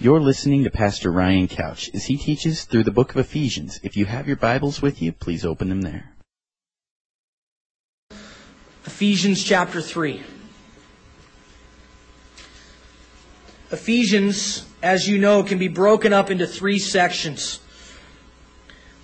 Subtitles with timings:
[0.00, 3.78] You're listening to Pastor Ryan Couch as he teaches through the book of Ephesians.
[3.84, 6.12] If you have your Bibles with you, please open them there.
[8.84, 10.20] Ephesians chapter 3.
[13.70, 17.60] Ephesians, as you know, can be broken up into three sections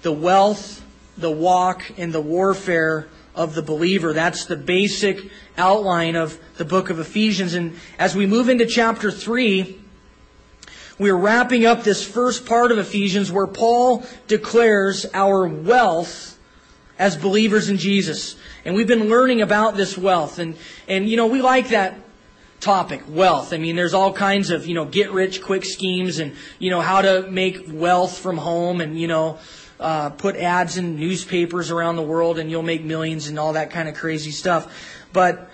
[0.02, 0.84] the wealth,
[1.16, 4.12] the walk, and the warfare of the believer.
[4.12, 7.54] That's the basic outline of the book of Ephesians.
[7.54, 9.79] And as we move into chapter 3,
[11.00, 16.38] we're wrapping up this first part of Ephesians where Paul declares our wealth
[16.98, 18.36] as believers in Jesus.
[18.66, 20.38] And we've been learning about this wealth.
[20.38, 21.94] And, and you know, we like that
[22.60, 23.54] topic, wealth.
[23.54, 26.82] I mean, there's all kinds of, you know, get rich quick schemes and, you know,
[26.82, 29.38] how to make wealth from home and, you know,
[29.80, 33.70] uh, put ads in newspapers around the world and you'll make millions and all that
[33.70, 35.00] kind of crazy stuff.
[35.14, 35.48] But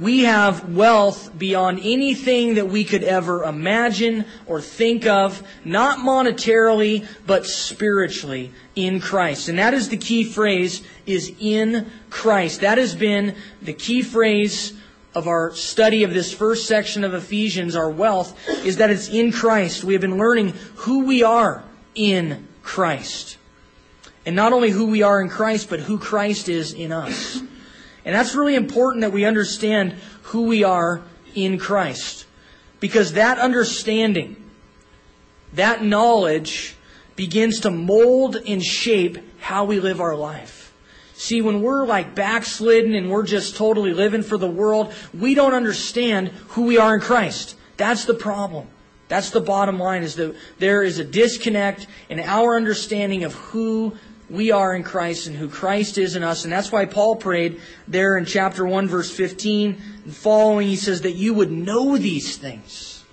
[0.00, 7.06] we have wealth beyond anything that we could ever imagine or think of, not monetarily,
[7.26, 9.48] but spiritually in Christ.
[9.48, 12.60] And that is the key phrase, is in Christ.
[12.60, 14.74] That has been the key phrase
[15.14, 19.32] of our study of this first section of Ephesians, our wealth, is that it's in
[19.32, 19.82] Christ.
[19.82, 23.38] We have been learning who we are in Christ.
[24.26, 27.40] And not only who we are in Christ, but who Christ is in us.
[28.06, 31.02] And that's really important that we understand who we are
[31.34, 32.24] in Christ.
[32.78, 34.36] Because that understanding,
[35.54, 36.76] that knowledge
[37.16, 40.72] begins to mold and shape how we live our life.
[41.14, 45.54] See, when we're like backslidden and we're just totally living for the world, we don't
[45.54, 47.56] understand who we are in Christ.
[47.76, 48.68] That's the problem.
[49.08, 53.96] That's the bottom line is that there is a disconnect in our understanding of who
[54.28, 56.44] we are in Christ and who Christ is in us.
[56.44, 60.66] And that's why Paul prayed there in chapter 1, verse 15 and following.
[60.66, 63.04] He says that you would know these things,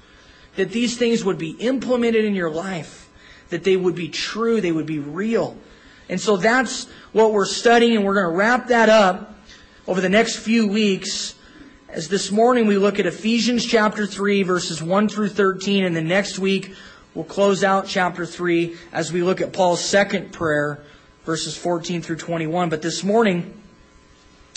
[0.56, 3.10] that these things would be implemented in your life,
[3.50, 5.56] that they would be true, they would be real.
[6.10, 9.36] And so that's what we're studying, and we're going to wrap that up
[9.88, 11.36] over the next few weeks.
[11.90, 16.02] As this morning we look at Ephesians chapter 3, verses 1 through 13, and the
[16.02, 16.74] next week
[17.14, 20.84] we'll close out chapter 3 as we look at Paul's second prayer
[21.26, 22.70] verses 14 through 21.
[22.70, 23.62] But this morning,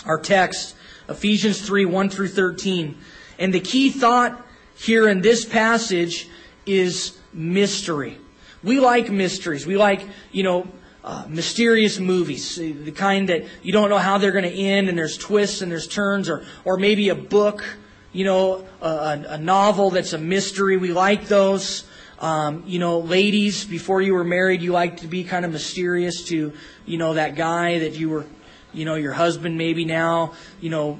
[0.04, 0.75] our text,
[1.09, 2.97] Ephesians 3 1 through 13.
[3.38, 4.44] And the key thought
[4.77, 6.28] here in this passage
[6.65, 8.19] is mystery.
[8.62, 9.66] We like mysteries.
[9.66, 10.66] We like, you know,
[11.04, 14.98] uh, mysterious movies, the kind that you don't know how they're going to end, and
[14.98, 17.65] there's twists and there's turns, or or maybe a book,
[18.12, 20.77] you know, a, a novel that's a mystery.
[20.77, 21.86] We like those.
[22.19, 26.25] Um, you know, ladies, before you were married, you liked to be kind of mysterious
[26.25, 26.53] to,
[26.87, 28.27] you know, that guy that you were,
[28.72, 30.32] you know, your husband maybe now.
[30.60, 30.99] You know,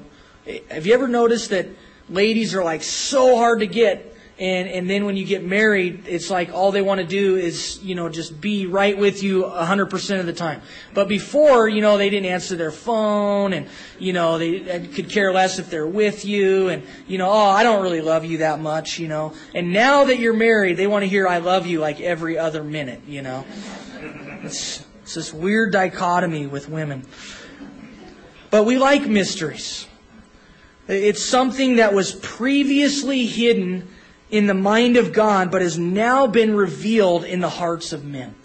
[0.69, 1.67] have you ever noticed that
[2.09, 6.29] ladies are like so hard to get and and then when you get married, it's
[6.29, 9.87] like all they want to do is you know just be right with you hundred
[9.87, 10.61] percent of the time.
[10.93, 15.09] But before, you know, they didn't answer their phone, and you know they uh, could
[15.09, 18.39] care less if they're with you, and you know, oh, I don't really love you
[18.39, 19.33] that much, you know.
[19.55, 22.63] And now that you're married, they want to hear "I love you" like every other
[22.63, 23.43] minute, you know.
[24.43, 27.07] It's it's this weird dichotomy with women.
[28.51, 29.87] But we like mysteries.
[30.87, 33.89] It's something that was previously hidden
[34.29, 38.35] in the mind of God, but has now been revealed in the hearts of men.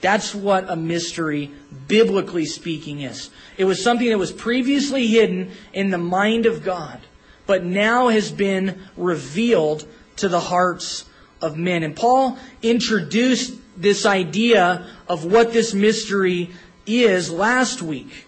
[0.00, 1.50] That's what a mystery,
[1.86, 3.30] biblically speaking, is.
[3.58, 7.00] It was something that was previously hidden in the mind of God,
[7.46, 9.86] but now has been revealed
[10.16, 11.04] to the hearts
[11.42, 11.82] of men.
[11.82, 16.50] And Paul introduced this idea of what this mystery
[16.86, 18.26] is last week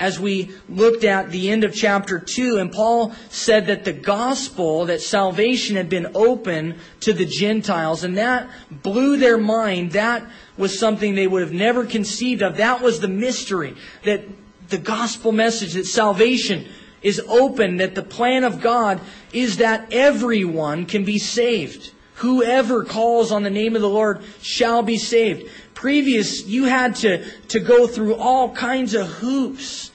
[0.00, 4.86] as we looked at the end of chapter 2, and Paul said that the gospel,
[4.86, 9.92] that salvation had been open to the Gentiles, and that blew their mind.
[9.92, 10.24] That
[10.56, 12.56] was something they would have never conceived of.
[12.56, 14.24] That was the mystery, that
[14.70, 16.66] the gospel message, that salvation
[17.02, 19.00] is open, that the plan of God
[19.34, 21.92] is that everyone can be saved.
[22.16, 25.50] Whoever calls on the name of the Lord shall be saved.
[25.74, 29.89] Previous, you had to, to go through all kinds of hoops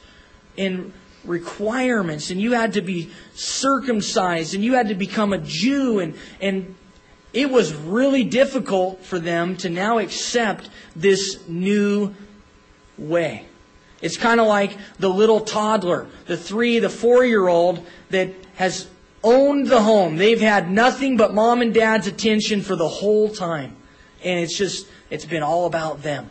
[0.57, 0.93] and
[1.23, 6.15] requirements and you had to be circumcised and you had to become a Jew and,
[6.39, 6.75] and
[7.33, 12.13] it was really difficult for them to now accept this new
[12.97, 13.45] way.
[14.01, 18.87] It's kind of like the little toddler, the three, the four year old that has
[19.23, 20.17] owned the home.
[20.17, 23.75] They've had nothing but mom and dad's attention for the whole time.
[24.23, 26.29] And it's just, it's been all about them.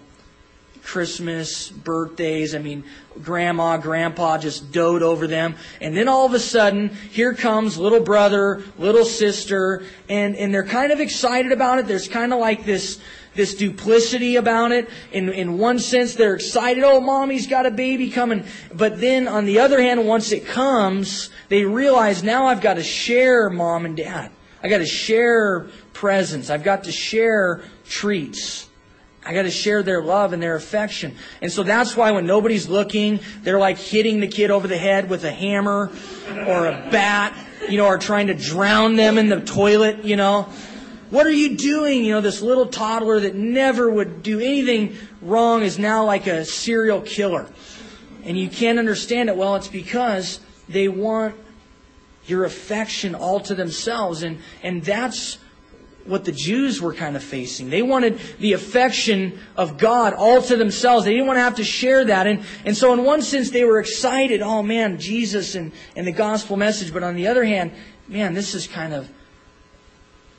[0.84, 2.54] Christmas, birthdays.
[2.54, 2.84] I mean,
[3.22, 5.56] grandma, grandpa just dote over them.
[5.80, 10.62] And then all of a sudden, here comes little brother, little sister, and, and they're
[10.62, 11.86] kind of excited about it.
[11.86, 13.00] There's kind of like this,
[13.34, 14.88] this duplicity about it.
[15.10, 18.44] In, in one sense, they're excited, oh, mommy's got a baby coming.
[18.72, 22.84] But then on the other hand, once it comes, they realize now I've got to
[22.84, 24.30] share mom and dad.
[24.62, 26.50] I've got to share presents.
[26.50, 28.68] I've got to share treats.
[29.24, 31.16] I got to share their love and their affection.
[31.40, 35.08] And so that's why when nobody's looking, they're like hitting the kid over the head
[35.08, 35.90] with a hammer
[36.46, 37.34] or a bat,
[37.68, 40.48] you know, or trying to drown them in the toilet, you know.
[41.10, 42.04] What are you doing?
[42.04, 46.44] You know, this little toddler that never would do anything wrong is now like a
[46.44, 47.46] serial killer.
[48.24, 49.36] And you can't understand it.
[49.36, 51.34] Well, it's because they want
[52.26, 54.22] your affection all to themselves.
[54.22, 55.38] And, and that's
[56.06, 57.70] what the Jews were kind of facing.
[57.70, 61.04] They wanted the affection of God all to themselves.
[61.04, 62.26] They didn't want to have to share that.
[62.26, 64.42] And, and so in one sense, they were excited.
[64.42, 66.92] Oh man, Jesus and, and the gospel message.
[66.92, 67.72] But on the other hand,
[68.06, 69.10] man, this is kind of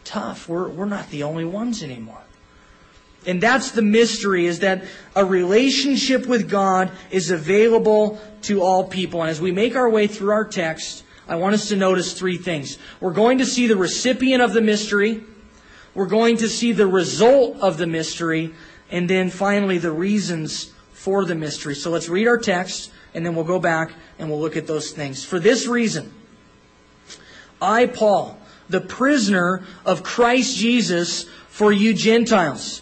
[0.04, 0.48] tough.
[0.48, 2.22] We're, we're not the only ones anymore.
[3.26, 4.84] And that's the mystery is that
[5.16, 9.22] a relationship with God is available to all people.
[9.22, 12.38] And as we make our way through our text, I want us to notice three
[12.38, 12.78] things.
[13.00, 15.24] We're going to see the recipient of the mystery.
[15.95, 18.53] We're going to see the result of the mystery.
[18.92, 21.75] And then finally, the reasons for the mystery.
[21.75, 24.92] So let's read our text and then we'll go back and we'll look at those
[24.92, 25.24] things.
[25.24, 26.13] For this reason,
[27.62, 28.38] I, Paul,
[28.69, 32.81] the prisoner of Christ Jesus for you Gentiles,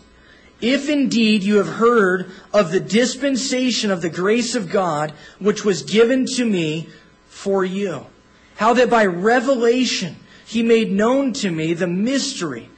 [0.61, 5.83] if indeed you have heard of the dispensation of the grace of God which was
[5.83, 6.89] given to me
[7.27, 8.07] for you,
[8.55, 10.15] how that by revelation
[10.45, 12.69] he made known to me the mystery,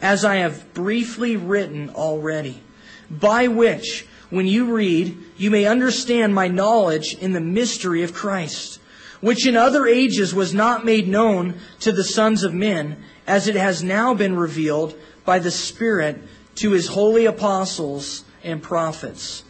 [0.00, 2.62] as I have briefly written already,
[3.10, 8.80] by which, when you read, you may understand my knowledge in the mystery of Christ,
[9.20, 13.54] which in other ages was not made known to the sons of men, as it
[13.54, 14.94] has now been revealed
[15.24, 16.20] by the Spirit
[16.56, 19.44] to his holy apostles and prophets,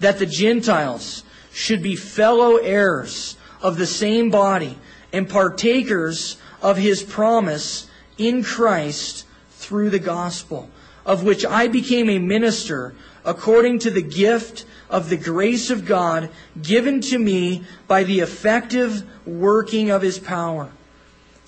[0.00, 4.78] that the Gentiles should be fellow heirs of the same body
[5.12, 9.24] and partakers of his promise in Christ
[9.68, 10.70] through the gospel,
[11.04, 16.30] of which I became a minister according to the gift of the grace of God
[16.62, 20.70] given to me by the effective working of his power.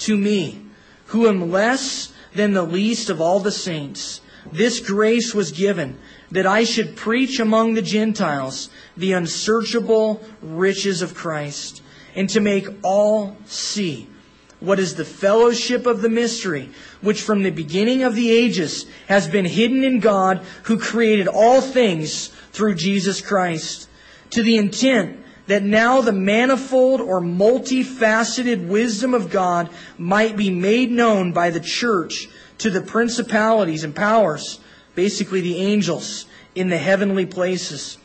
[0.00, 0.60] To me,
[1.06, 4.20] who am less than the least of all the saints,
[4.52, 5.98] this grace was given
[6.30, 8.68] that I should preach among the Gentiles
[8.98, 11.80] the unsearchable riches of Christ
[12.14, 14.10] and to make all see
[14.60, 16.70] what is the fellowship of the mystery,
[17.00, 21.60] which from the beginning of the ages has been hidden in God who created all
[21.60, 23.88] things through Jesus Christ,
[24.30, 29.68] to the intent that now the manifold or multifaceted wisdom of God
[29.98, 32.28] might be made known by the church
[32.58, 34.60] to the principalities and powers,
[34.94, 37.96] basically the angels in the heavenly places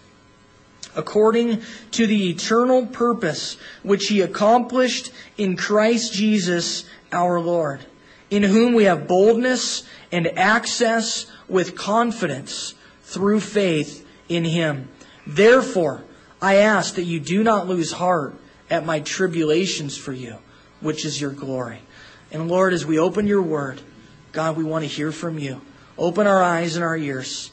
[0.96, 1.62] according
[1.92, 7.86] to the eternal purpose which he accomplished in Christ Jesus our Lord,
[8.30, 14.90] in whom we have boldness and access with confidence through faith in him.
[15.28, 16.04] Therefore,
[16.42, 18.36] I ask that you do not lose heart
[18.70, 20.38] at my tribulations for you,
[20.82, 21.80] which is your glory.
[22.32, 23.82] And Lord, as we open your word,
[24.32, 25.62] God, we want to hear from you.
[25.98, 27.52] Open our eyes and our ears.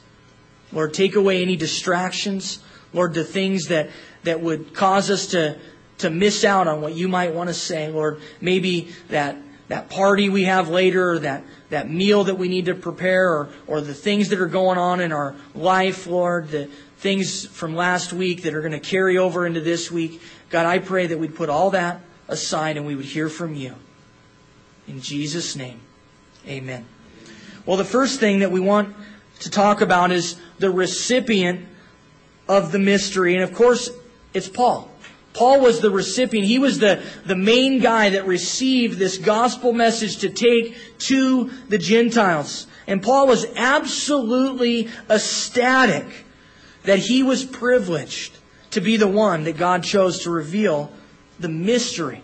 [0.72, 2.58] Lord, take away any distractions.
[2.92, 3.90] Lord, the things that,
[4.24, 5.58] that would cause us to,
[5.98, 7.88] to miss out on what you might want to say.
[7.88, 9.36] Lord, maybe that,
[9.68, 13.48] that party we have later, or that, that meal that we need to prepare, or,
[13.66, 16.68] or the things that are going on in our life, Lord, the
[16.98, 20.22] things from last week that are going to carry over into this week.
[20.50, 23.74] God, I pray that we'd put all that aside and we would hear from you.
[24.86, 25.80] In Jesus' name,
[26.46, 26.86] amen.
[27.66, 28.94] Well, the first thing that we want
[29.40, 31.66] to talk about is the recipient
[32.52, 33.34] of the mystery.
[33.34, 33.88] And of course,
[34.34, 34.90] it's Paul.
[35.32, 36.46] Paul was the recipient.
[36.46, 41.78] He was the, the main guy that received this gospel message to take to the
[41.78, 42.66] Gentiles.
[42.86, 46.04] And Paul was absolutely ecstatic
[46.84, 48.36] that he was privileged
[48.72, 50.92] to be the one that God chose to reveal
[51.40, 52.22] the mystery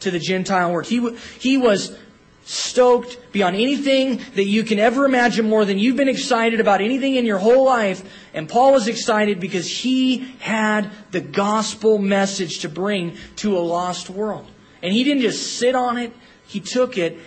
[0.00, 0.86] to the Gentile world.
[0.86, 1.96] He, he was
[2.44, 7.14] stoked beyond anything that you can ever imagine more than you've been excited about anything
[7.14, 8.02] in your whole life.
[8.34, 14.10] And Paul was excited because he had the gospel message to bring to a lost
[14.10, 14.46] world.
[14.82, 16.12] And he didn't just sit on it,
[16.46, 17.18] he took it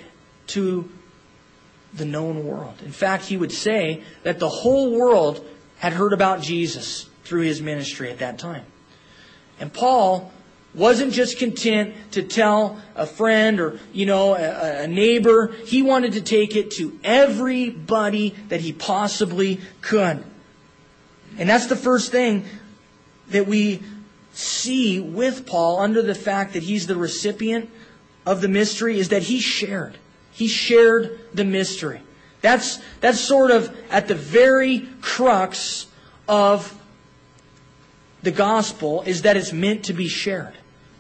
[0.48, 0.90] to
[1.94, 2.76] the known world.
[2.86, 5.44] In fact, he would say that the whole world
[5.78, 8.66] had heard about Jesus through his ministry at that time.
[9.60, 10.32] And Paul
[10.78, 15.52] wasn't just content to tell a friend or, you know, a, a, neighbor.
[15.66, 20.24] He wanted to take it to everybody that he possibly could.
[21.40, 22.46] And that's the first thing
[23.30, 23.82] that we
[24.34, 27.70] see with Paul under the fact that he's the recipient
[28.26, 29.98] of the mystery is that he shared.
[30.32, 32.02] He shared the mystery.
[32.42, 35.88] That's, that's sort of at the very crux
[36.28, 36.80] of
[38.22, 40.54] the gospel is that it's meant to be shared.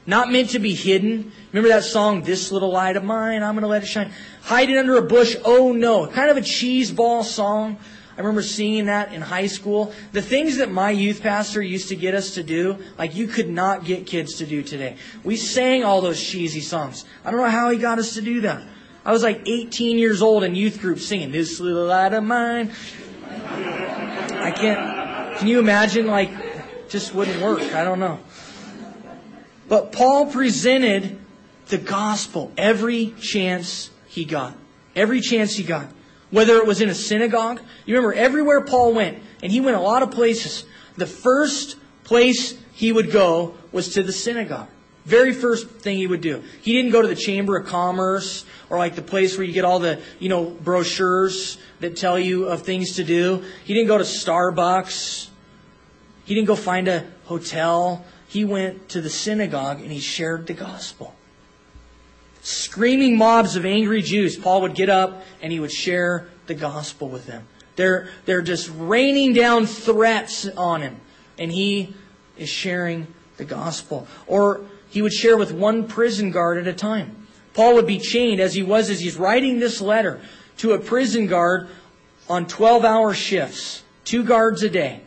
[0.07, 1.33] Not meant to be hidden.
[1.51, 4.13] Remember that song, This Little Light of Mine, I'm going to let it shine.
[4.41, 6.07] Hide it under a bush, oh no.
[6.07, 7.77] Kind of a cheese ball song.
[8.15, 9.93] I remember singing that in high school.
[10.13, 13.49] The things that my youth pastor used to get us to do, like you could
[13.49, 14.95] not get kids to do today.
[15.25, 17.03] We sang all those cheesy songs.
[17.25, 18.63] I don't know how he got us to do that.
[19.05, 22.71] I was like 18 years old in youth group singing, This Little Light of Mine.
[23.29, 26.31] I can't, can you imagine like
[26.89, 27.61] just wouldn't work.
[27.73, 28.19] I don't know.
[29.67, 31.19] But Paul presented
[31.67, 34.55] the gospel every chance he got.
[34.95, 35.87] Every chance he got.
[36.31, 37.61] Whether it was in a synagogue.
[37.85, 42.57] You remember everywhere Paul went, and he went a lot of places, the first place
[42.73, 44.69] he would go was to the synagogue.
[45.05, 46.43] Very first thing he would do.
[46.61, 49.63] He didn't go to the Chamber of Commerce or like the place where you get
[49.63, 53.43] all the, you know, brochures that tell you of things to do.
[53.63, 55.27] He didn't go to Starbucks
[56.27, 58.05] he didn't go find a hotel.
[58.27, 61.15] He went to the synagogue and he shared the gospel.
[62.41, 67.09] Screaming mobs of angry Jews, Paul would get up and he would share the gospel
[67.09, 67.47] with them.
[67.75, 70.99] They're, they're just raining down threats on him.
[71.37, 71.93] And he
[72.37, 73.07] is sharing
[73.37, 74.07] the gospel.
[74.25, 77.27] Or he would share with one prison guard at a time.
[77.53, 80.21] Paul would be chained as he was as he's writing this letter
[80.57, 81.67] to a prison guard
[82.29, 85.01] on 12 hour shifts, two guards a day.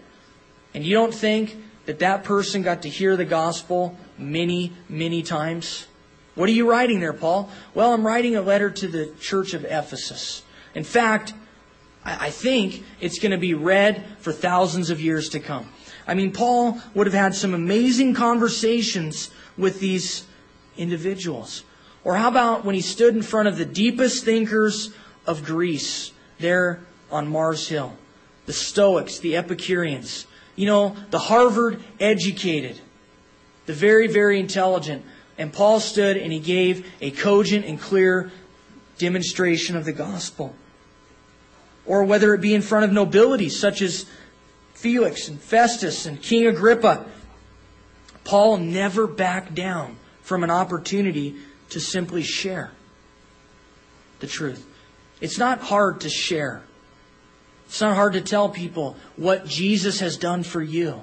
[0.75, 1.57] And you don't think
[1.91, 5.89] that that person got to hear the gospel many, many times?
[6.37, 7.51] What are you writing there, Paul?
[7.75, 10.45] Well, I'm writing a letter to the church of Ephesus.
[10.73, 11.35] In fact,
[12.05, 15.69] I think it's going to be read for thousands of years to come.
[16.07, 20.29] I mean, Paul would have had some amazing conversations with these
[20.77, 21.65] individuals.
[22.05, 24.95] Or how about when he stood in front of the deepest thinkers
[25.27, 27.97] of Greece there on Mars Hill?
[28.47, 30.27] The Stoics, the Epicureans,
[30.61, 32.79] you know, the Harvard educated,
[33.65, 35.07] the very, very intelligent.
[35.39, 38.31] And Paul stood and he gave a cogent and clear
[38.99, 40.55] demonstration of the gospel.
[41.87, 44.05] Or whether it be in front of nobility such as
[44.75, 47.07] Felix and Festus and King Agrippa,
[48.25, 51.37] Paul never backed down from an opportunity
[51.71, 52.71] to simply share
[54.19, 54.67] the truth.
[55.23, 56.65] It's not hard to share.
[57.71, 61.03] It's not hard to tell people what Jesus has done for you.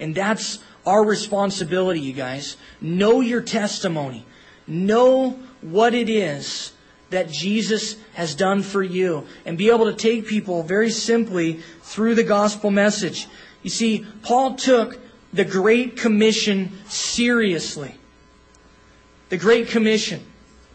[0.00, 2.56] And that's our responsibility, you guys.
[2.80, 4.24] Know your testimony.
[4.66, 6.72] Know what it is
[7.10, 12.14] that Jesus has done for you and be able to take people very simply through
[12.14, 13.28] the gospel message.
[13.62, 14.98] You see, Paul took
[15.34, 17.94] the Great Commission seriously.
[19.28, 20.24] The Great Commission.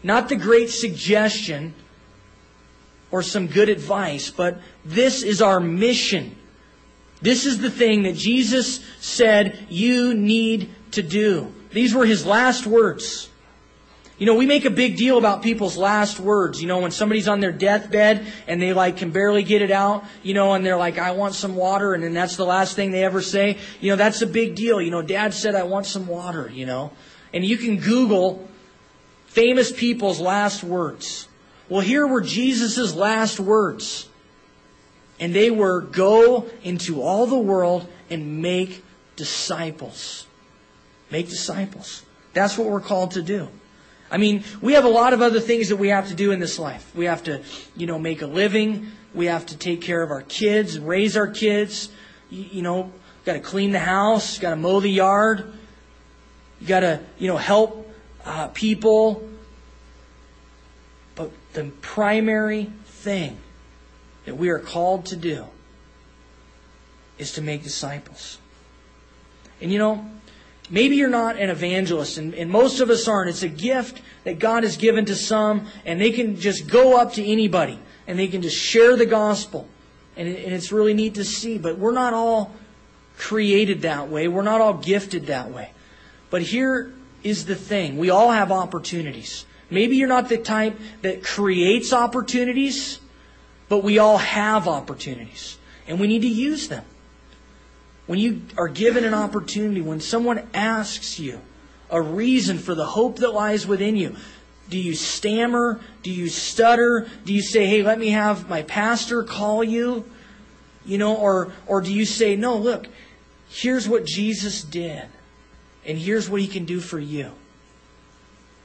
[0.04, 1.74] Not the Great Suggestion
[3.10, 6.36] or some good advice, but this is our mission.
[7.22, 11.52] This is the thing that Jesus said you need to do.
[11.70, 13.28] These were his last words.
[14.18, 16.60] You know, we make a big deal about people's last words.
[16.60, 20.04] You know, when somebody's on their deathbed and they like can barely get it out,
[20.22, 22.92] you know, and they're like, I want some water, and then that's the last thing
[22.92, 23.58] they ever say.
[23.80, 24.80] You know, that's a big deal.
[24.80, 26.92] You know, dad said, I want some water, you know.
[27.34, 28.48] And you can Google
[29.26, 31.28] famous people's last words.
[31.68, 34.08] Well, here were Jesus' last words.
[35.18, 38.84] And they were go into all the world and make
[39.16, 40.26] disciples.
[41.10, 42.04] Make disciples.
[42.34, 43.48] That's what we're called to do.
[44.10, 46.38] I mean, we have a lot of other things that we have to do in
[46.38, 46.94] this life.
[46.94, 47.42] We have to,
[47.76, 48.92] you know, make a living.
[49.14, 51.88] We have to take care of our kids raise our kids.
[52.30, 52.92] You, you know,
[53.24, 54.38] got to clean the house.
[54.38, 55.52] Got to mow the yard.
[56.60, 57.90] You got to, you know, help
[58.24, 59.26] uh, people
[61.56, 63.38] the primary thing
[64.26, 65.46] that we are called to do
[67.18, 68.38] is to make disciples.
[69.62, 70.04] And you know,
[70.68, 73.30] maybe you're not an evangelist, and, and, most of us aren't.
[73.30, 77.14] It's a gift that God has given to some, and they can just go up
[77.14, 79.66] to anybody and they can just share the gospel.
[80.14, 82.54] And, it, and it's really neat to see, but we're not all
[83.16, 84.28] created that way.
[84.28, 85.70] We're not all gifted that way.
[86.28, 89.46] But here is the thing we all have opportunities.
[89.70, 93.00] Maybe you're not the type that creates opportunities,
[93.68, 95.58] but we all have opportunities.
[95.88, 96.84] And we need to use them.
[98.06, 101.40] when you are given an opportunity, when someone asks you
[101.90, 104.16] a reason for the hope that lies within you,
[104.68, 105.80] do you stammer?
[106.02, 107.08] Do you stutter?
[107.24, 110.04] Do you say, hey, let me have my pastor call you?
[110.84, 112.86] You know, or, or do you say, no, look,
[113.48, 115.04] here's what Jesus did,
[115.84, 117.32] and here's what he can do for you.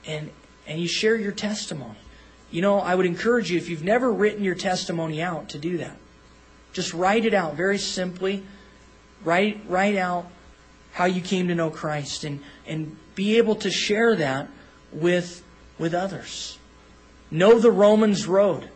[0.05, 0.31] And,
[0.71, 1.97] and you share your testimony.
[2.49, 5.77] You know, I would encourage you, if you've never written your testimony out, to do
[5.77, 5.97] that.
[6.71, 8.43] Just write it out very simply.
[9.25, 10.27] Write, write out
[10.93, 14.47] how you came to know Christ and, and be able to share that
[14.93, 15.43] with,
[15.77, 16.57] with others.
[17.29, 18.69] Know the Romans road.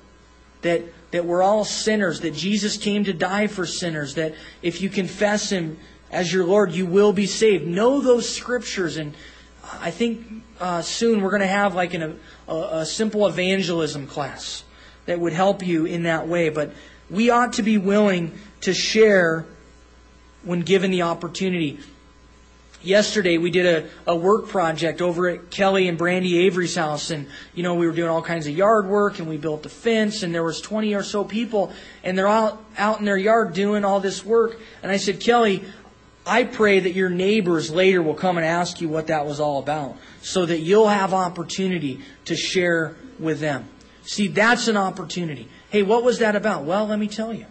[0.61, 4.89] That, that we're all sinners, that Jesus came to die for sinners, that if you
[4.89, 5.77] confess Him
[6.11, 7.67] as your Lord, you will be saved.
[7.67, 8.97] Know those scriptures.
[8.97, 9.13] And
[9.73, 14.63] I think uh, soon we're going to have like an, a, a simple evangelism class
[15.05, 16.49] that would help you in that way.
[16.49, 16.73] But
[17.09, 19.45] we ought to be willing to share
[20.43, 21.79] when given the opportunity.
[22.81, 27.27] Yesterday we did a, a work project over at Kelly and Brandy Avery's house and
[27.55, 30.21] you know we were doing all kinds of yard work and we built a fence
[30.21, 33.83] and there was 20 or so people and they're all out in their yard doing
[33.83, 35.63] all this work and I said Kelly
[36.25, 39.59] I pray that your neighbors later will come and ask you what that was all
[39.59, 43.69] about so that you'll have opportunity to share with them.
[44.03, 45.47] See, that's an opportunity.
[45.69, 46.63] Hey, what was that about?
[46.63, 47.45] Well, let me tell you.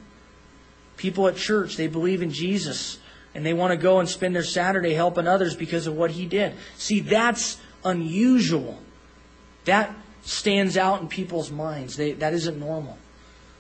[0.97, 2.99] People at church, they believe in Jesus
[3.35, 6.27] and they want to go and spend their Saturday helping others because of what he
[6.27, 6.55] did.
[6.77, 8.79] See, that's unusual.
[9.65, 11.97] That stands out in people's minds.
[11.97, 12.99] They, that isn't normal.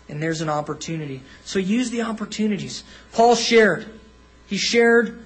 [0.08, 1.22] And there's an opportunity.
[1.44, 2.84] So use the opportunities.
[3.12, 4.00] Paul shared.
[4.46, 5.22] He shared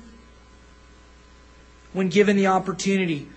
[1.92, 3.28] when given the opportunity.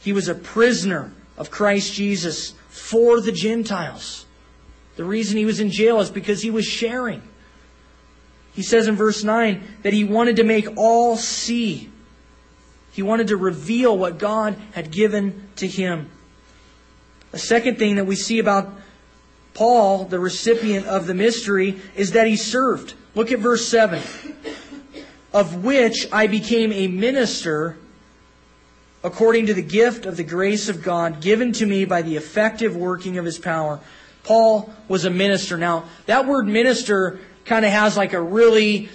[0.00, 4.26] He was a prisoner of Christ Jesus for the Gentiles.
[4.96, 7.22] The reason he was in jail is because he was sharing.
[8.54, 11.90] He says in verse 9 that he wanted to make all see.
[12.92, 16.10] He wanted to reveal what God had given to him.
[17.30, 18.70] The second thing that we see about
[19.54, 22.92] Paul, the recipient of the mystery, is that he served.
[23.14, 24.02] Look at verse 7.
[25.32, 27.76] Of which I became a minister
[29.04, 32.76] according to the gift of the grace of God given to me by the effective
[32.76, 33.80] working of his power.
[34.24, 35.58] Paul was a minister.
[35.58, 38.88] Now, that word minister kind of has like a really,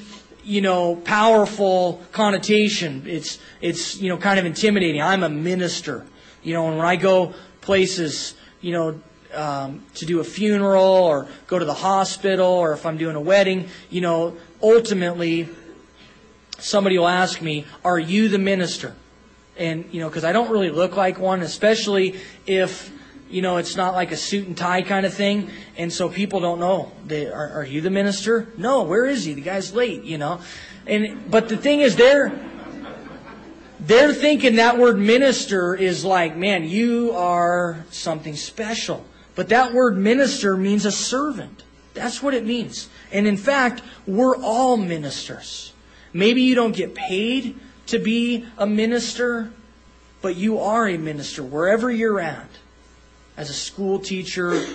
[0.43, 3.04] you know, powerful connotation.
[3.06, 5.02] It's, it's, you know, kind of intimidating.
[5.02, 6.06] I'm a minister.
[6.43, 9.02] You know, and when I go places, you know,
[9.34, 13.21] um, to do a funeral or go to the hospital or if I'm doing a
[13.21, 15.50] wedding, you know, ultimately
[16.60, 18.96] somebody will ask me, Are you the minister?
[19.58, 22.91] And, you know, because I don't really look like one, especially if
[23.30, 25.50] you know, it's not like a suit and tie kind of thing.
[25.78, 26.91] And so people don't know.
[27.06, 28.48] They, are, are you the minister?
[28.58, 29.34] No, where is he?
[29.34, 30.39] The guy's late, you know.
[30.86, 32.39] And, but the thing is, they're,
[33.80, 39.06] they're thinking that word minister is like, man, you are something special.
[39.36, 41.63] But that word minister means a servant.
[41.93, 42.89] That's what it means.
[43.12, 45.66] And in fact, we're all ministers.
[46.13, 49.52] Maybe you don't get paid to be a minister,
[50.22, 52.50] but you are a minister wherever you're at
[53.36, 54.65] as a school teacher,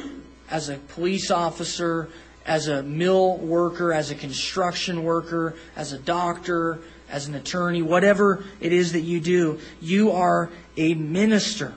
[0.51, 2.09] as a police officer,
[2.47, 8.45] as a mill worker, as a construction worker, as a doctor, as an attorney, whatever
[8.61, 11.75] it is that you do, you are a minister,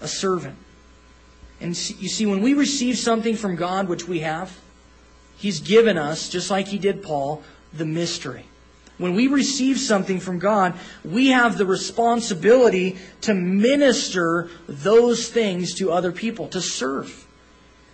[0.00, 0.56] a servant.
[1.60, 4.58] And you see, when we receive something from God, which we have,
[5.36, 7.42] He's given us, just like He did Paul,
[7.74, 8.46] the mystery.
[8.98, 15.90] When we receive something from God, we have the responsibility to minister those things to
[15.90, 17.26] other people, to serve.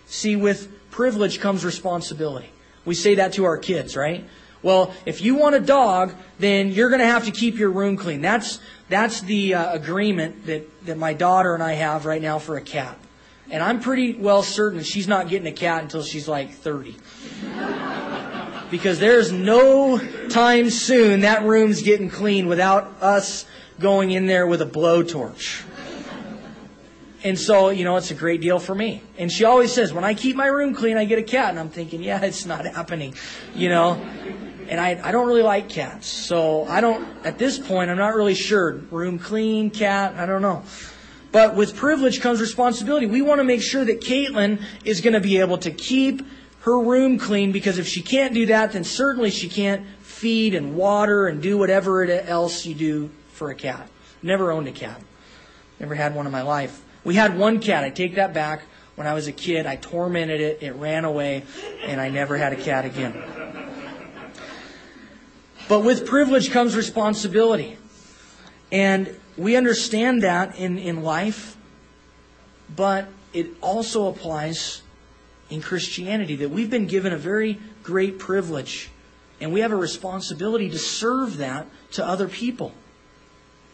[0.05, 2.49] See, with privilege comes responsibility.
[2.85, 4.25] We say that to our kids, right?
[4.61, 7.95] Well, if you want a dog, then you're going to have to keep your room
[7.95, 8.21] clean.
[8.21, 12.57] That's, that's the uh, agreement that, that my daughter and I have right now for
[12.57, 12.97] a cat.
[13.49, 16.97] And I'm pretty well certain she's not getting a cat until she's like 30
[18.71, 19.97] because there's no
[20.29, 23.45] time soon that room's getting clean without us
[23.79, 25.63] going in there with a blowtorch.
[27.23, 29.01] And so, you know, it's a great deal for me.
[29.17, 31.49] And she always says, when I keep my room clean, I get a cat.
[31.49, 33.13] And I'm thinking, yeah, it's not happening,
[33.55, 33.95] you know.
[34.69, 36.07] And I, I don't really like cats.
[36.07, 38.73] So I don't, at this point, I'm not really sure.
[38.91, 40.63] Room clean, cat, I don't know.
[41.31, 43.05] But with privilege comes responsibility.
[43.05, 46.25] We want to make sure that Caitlin is going to be able to keep
[46.61, 50.75] her room clean because if she can't do that, then certainly she can't feed and
[50.75, 53.89] water and do whatever else you do for a cat.
[54.21, 55.01] Never owned a cat.
[55.79, 56.83] Never had one in my life.
[57.03, 57.83] We had one cat.
[57.83, 58.63] I take that back.
[58.95, 60.61] When I was a kid, I tormented it.
[60.61, 61.43] It ran away,
[61.83, 63.15] and I never had a cat again.
[65.69, 67.77] But with privilege comes responsibility.
[68.73, 71.55] And we understand that in, in life,
[72.75, 74.81] but it also applies
[75.49, 78.89] in Christianity that we've been given a very great privilege
[79.41, 82.73] and we have a responsibility to serve that to other people.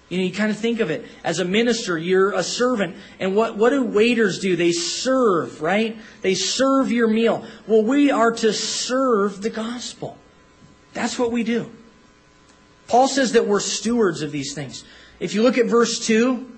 [0.09, 2.95] You know, you kind of think of it as a minister, you're a servant.
[3.19, 4.55] And what, what do waiters do?
[4.55, 5.97] They serve, right?
[6.21, 7.43] They serve your meal.
[7.65, 10.17] Well, we are to serve the gospel.
[10.93, 11.71] That's what we do.
[12.88, 14.85] Paul says that we're stewards of these things.
[15.19, 16.51] If you look at verse 2,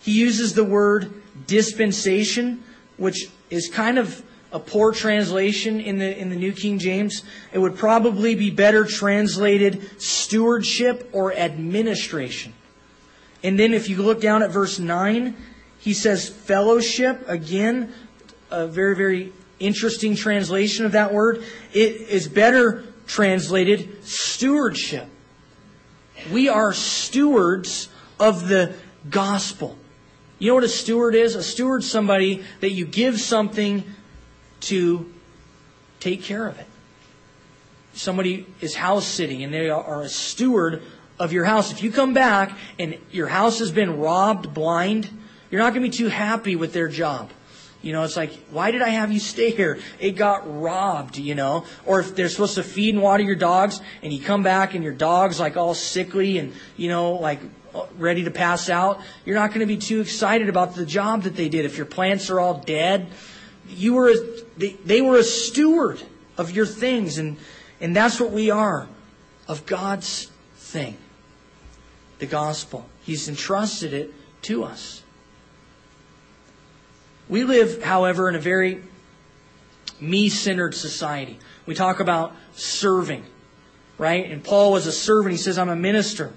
[0.00, 2.62] he uses the word dispensation,
[2.96, 7.22] which is kind of a poor translation in the in the New King James.
[7.52, 12.54] It would probably be better translated stewardship or administration.
[13.42, 15.36] And then if you look down at verse 9,
[15.78, 17.92] he says fellowship again,
[18.50, 21.44] a very very interesting translation of that word.
[21.72, 25.08] It is better translated stewardship.
[26.30, 27.88] We are stewards
[28.20, 28.74] of the
[29.10, 29.76] gospel.
[30.42, 31.36] You know what a steward is?
[31.36, 33.84] A steward's somebody that you give something
[34.62, 35.08] to
[36.00, 36.66] take care of it.
[37.94, 40.82] Somebody is house sitting and they are a steward
[41.16, 41.70] of your house.
[41.70, 45.08] If you come back and your house has been robbed blind,
[45.48, 47.30] you're not going to be too happy with their job.
[47.80, 49.78] You know, it's like, why did I have you stay here?
[50.00, 51.66] It got robbed, you know.
[51.86, 54.82] Or if they're supposed to feed and water your dogs and you come back and
[54.82, 57.38] your dog's like all sickly and, you know, like
[57.96, 61.36] ready to pass out, you're not going to be too excited about the job that
[61.36, 61.64] they did.
[61.64, 63.08] If your plants are all dead,
[63.68, 64.14] you were,
[64.56, 66.02] they, they were a steward
[66.36, 67.36] of your things and,
[67.80, 68.88] and that's what we are
[69.48, 70.96] of God's thing.
[72.18, 72.86] The gospel.
[73.02, 75.02] He's entrusted it to us.
[77.28, 78.82] We live, however, in a very
[80.00, 81.38] me centered society.
[81.66, 83.24] We talk about serving,
[83.98, 84.30] right?
[84.30, 85.32] And Paul was a servant.
[85.32, 86.32] He says, I'm a minister.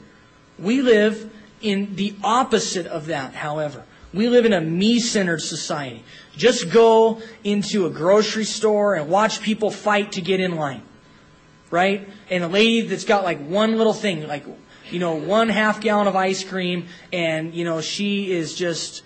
[0.57, 3.83] We live in the opposite of that, however.
[4.13, 6.03] We live in a me centered society.
[6.37, 10.83] Just go into a grocery store and watch people fight to get in line,
[11.71, 12.07] right?
[12.29, 14.45] And a lady that's got like one little thing, like,
[14.89, 19.03] you know, one half gallon of ice cream, and, you know, she is just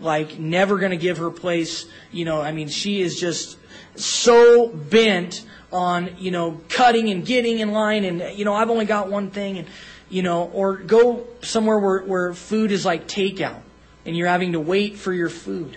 [0.00, 1.86] like never going to give her place.
[2.12, 3.58] You know, I mean, she is just
[3.96, 8.84] so bent on, you know, cutting and getting in line and, you know, I've only
[8.84, 9.68] got one thing and,
[10.08, 13.60] you know, or go somewhere where, where food is like takeout
[14.04, 15.76] and you're having to wait for your food.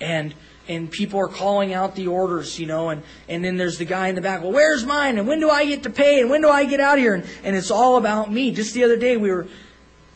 [0.00, 0.34] And,
[0.66, 4.08] and people are calling out the orders, you know, and, and then there's the guy
[4.08, 5.18] in the back, well, where's mine?
[5.18, 6.20] And when do I get to pay?
[6.20, 7.14] And when do I get out of here?
[7.14, 8.50] And, and it's all about me.
[8.52, 9.46] Just the other day we were,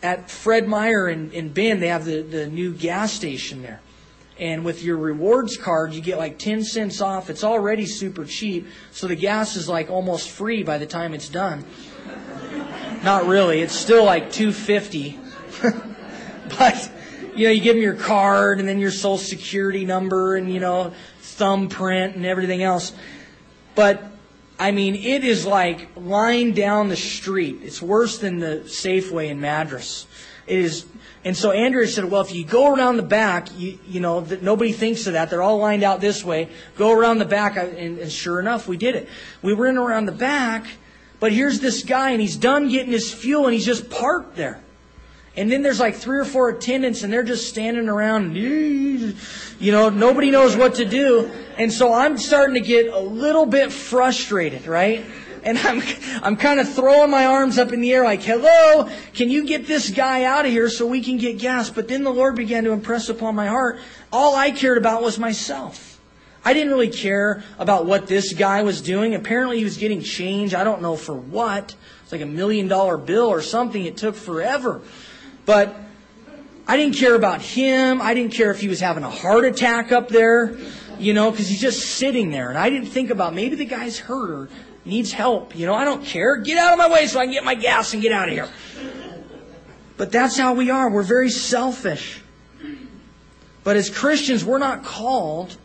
[0.04, 3.80] at Fred Meyer in, in Bend, they have the, the new gas station there.
[4.38, 7.30] And with your rewards card, you get like 10 cents off.
[7.30, 8.66] It's already super cheap.
[8.90, 11.64] So the gas is like almost free by the time it's done.
[13.04, 13.60] Not really.
[13.60, 15.18] It's still like 250.
[16.58, 16.90] but,
[17.36, 20.58] you know, you give them your card and then your social security number and, you
[20.58, 22.94] know, thumbprint and everything else.
[23.74, 24.02] But
[24.58, 27.60] I mean, it is like lying down the street.
[27.62, 30.06] It's worse than the Safeway in Madras.
[30.46, 30.86] It is,
[31.24, 34.42] and so Andrea said, well, if you go around the back, you, you know, that
[34.42, 35.28] nobody thinks of that.
[35.28, 36.50] They're all lined out this way.
[36.76, 37.56] Go around the back.
[37.56, 39.08] And, and sure enough, we did it.
[39.42, 40.66] We in around the back,
[41.20, 44.60] but here's this guy and he's done getting his fuel and he's just parked there.
[45.36, 49.14] And then there's like three or four attendants and they're just standing around, you
[49.60, 51.30] know, nobody knows what to do.
[51.58, 55.04] And so I'm starting to get a little bit frustrated, right?
[55.42, 55.82] And I'm,
[56.22, 59.66] I'm kind of throwing my arms up in the air like, hello, can you get
[59.66, 61.68] this guy out of here so we can get gas?
[61.68, 63.78] But then the Lord began to impress upon my heart,
[64.12, 65.93] all I cared about was myself.
[66.44, 69.14] I didn't really care about what this guy was doing.
[69.14, 70.54] Apparently he was getting change.
[70.54, 71.74] I don't know for what.
[72.02, 73.82] It's like a million dollar bill or something.
[73.84, 74.82] It took forever.
[75.46, 75.74] But
[76.66, 78.02] I didn't care about him.
[78.02, 80.56] I didn't care if he was having a heart attack up there,
[80.98, 82.50] you know, because he's just sitting there.
[82.50, 84.48] And I didn't think about maybe the guy's hurt or
[84.84, 85.56] needs help.
[85.56, 86.36] You know, I don't care.
[86.36, 88.34] Get out of my way so I can get my gas and get out of
[88.34, 88.48] here.
[89.96, 90.90] But that's how we are.
[90.90, 92.20] We're very selfish.
[93.62, 95.56] But as Christians, we're not called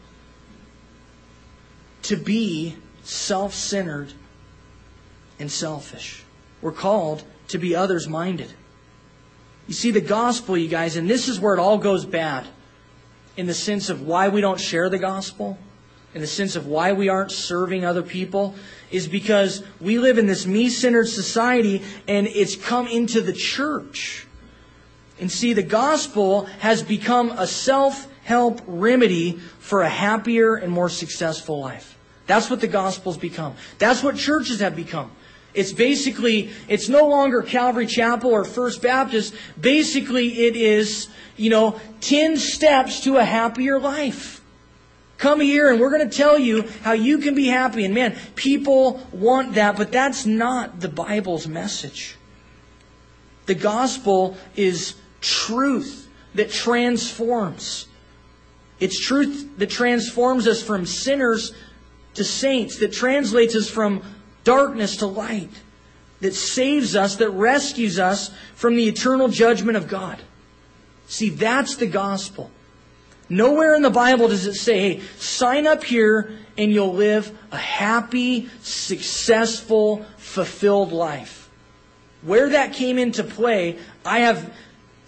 [2.09, 4.11] to be self centered
[5.37, 6.23] and selfish.
[6.59, 8.51] We're called to be others minded.
[9.67, 12.47] You see, the gospel, you guys, and this is where it all goes bad
[13.37, 15.59] in the sense of why we don't share the gospel,
[16.15, 18.55] in the sense of why we aren't serving other people,
[18.89, 24.25] is because we live in this me centered society and it's come into the church.
[25.19, 30.89] And see, the gospel has become a self help remedy for a happier and more
[30.89, 31.98] successful life.
[32.29, 33.55] That's what the gospel's become.
[33.79, 35.09] That's what churches have become.
[35.55, 39.33] It's basically, it's no longer Calvary Chapel or First Baptist.
[39.59, 44.43] Basically, it is, you know, 10 steps to a happier life.
[45.17, 47.83] Come here and we're going to tell you how you can be happy.
[47.83, 52.15] And man, people want that, but that's not the Bible's message.
[53.47, 57.87] The gospel is truth that transforms.
[58.79, 61.53] It's truth that transforms us from sinners
[62.19, 64.03] to saints, that translates us from
[64.43, 65.49] darkness to light,
[66.21, 70.19] that saves us, that rescues us from the eternal judgment of God.
[71.07, 72.51] See, that's the gospel.
[73.29, 77.57] Nowhere in the Bible does it say, hey, sign up here and you'll live a
[77.57, 81.49] happy, successful, fulfilled life.
[82.21, 84.53] Where that came into play, I have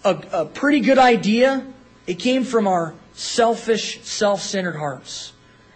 [0.04, 1.66] a, a pretty good idea.
[2.06, 5.31] It came from our selfish, self centered hearts.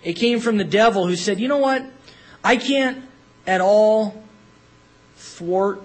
[0.07, 1.85] It came from the devil who said, you know what?
[2.45, 3.05] I can't
[3.45, 4.23] at all
[5.16, 5.83] thwart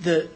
[0.00, 0.28] the,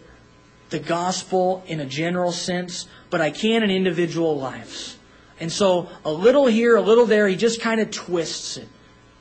[0.70, 4.96] the gospel in a general sense, but I can in individual lives.
[5.40, 8.68] And so a little here, a little there, he just kind of twists it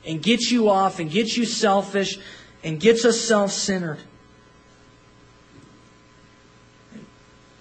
[0.06, 2.16] and gets you off and gets you selfish
[2.62, 3.98] and gets us self centered.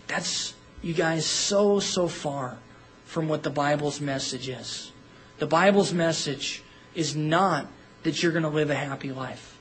[0.06, 0.53] That's,
[0.84, 2.60] you guys, so, so far
[3.06, 4.91] from what the Bible's message is.
[5.39, 6.63] The Bible's message
[6.95, 7.67] is not
[8.04, 9.58] that you're going to live a happy life.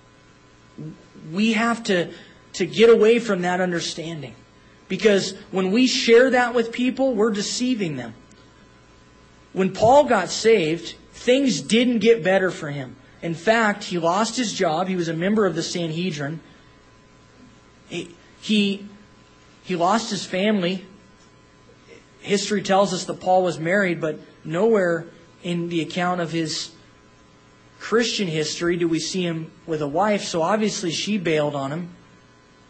[1.32, 2.12] We have to,
[2.54, 4.34] to get away from that understanding.
[4.88, 8.14] Because when we share that with people, we're deceiving them.
[9.52, 12.96] When Paul got saved, things didn't get better for him.
[13.22, 14.86] In fact, he lost his job.
[14.86, 16.40] He was a member of the Sanhedrin.
[17.88, 18.86] He, he,
[19.64, 20.84] he lost his family.
[22.20, 25.06] History tells us that Paul was married, but nowhere
[25.46, 26.72] in the account of his
[27.78, 31.90] Christian history do we see him with a wife, so obviously she bailed on him.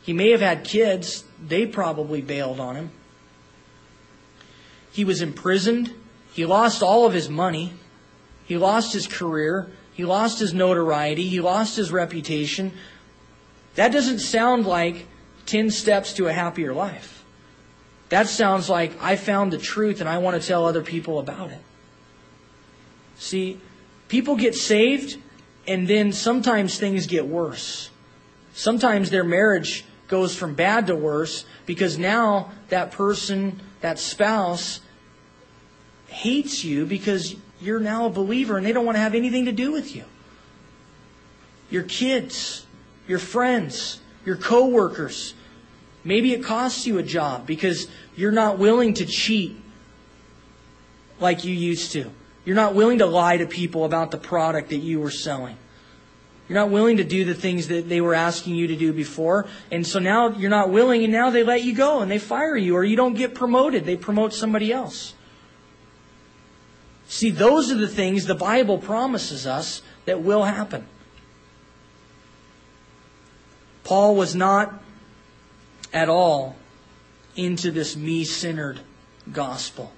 [0.03, 2.91] He may have had kids, they probably bailed on him.
[4.93, 5.91] He was imprisoned.
[6.35, 7.73] He lost all of his money.
[8.45, 9.71] He lost his career.
[9.95, 11.29] He lost his notoriety.
[11.29, 12.73] He lost his reputation.
[13.77, 15.07] That doesn't sound like
[15.47, 17.25] 10 steps to a happier life.
[18.11, 21.51] That sounds like I found the truth and I want to tell other people about
[21.51, 21.61] it.
[23.19, 23.61] See,
[24.09, 25.21] people get saved
[25.67, 27.91] and then sometimes things get worse.
[28.55, 34.81] Sometimes their marriage goes from bad to worse because now that person, that spouse,
[36.07, 39.53] hates you because you're now a believer and they don't want to have anything to
[39.53, 40.05] do with you.
[41.69, 42.65] Your kids,
[43.09, 45.35] your friends, your coworkers.
[46.05, 49.57] Maybe it costs you a job because you're not willing to cheat
[51.19, 52.11] like you used to.
[52.47, 55.59] You're not willing to lie to people about the product that you were selling.
[56.49, 59.47] You're not willing to do the things that they were asking you to do before.
[59.73, 62.57] And so now you're not willing, and now they let you go and they fire
[62.57, 63.85] you, or you don't get promoted.
[63.85, 65.15] They promote somebody else.
[67.09, 70.87] See, those are the things the Bible promises us that will happen.
[73.83, 74.83] Paul was not
[75.93, 76.57] at all
[77.35, 78.81] into this me centered
[79.33, 79.93] gospel.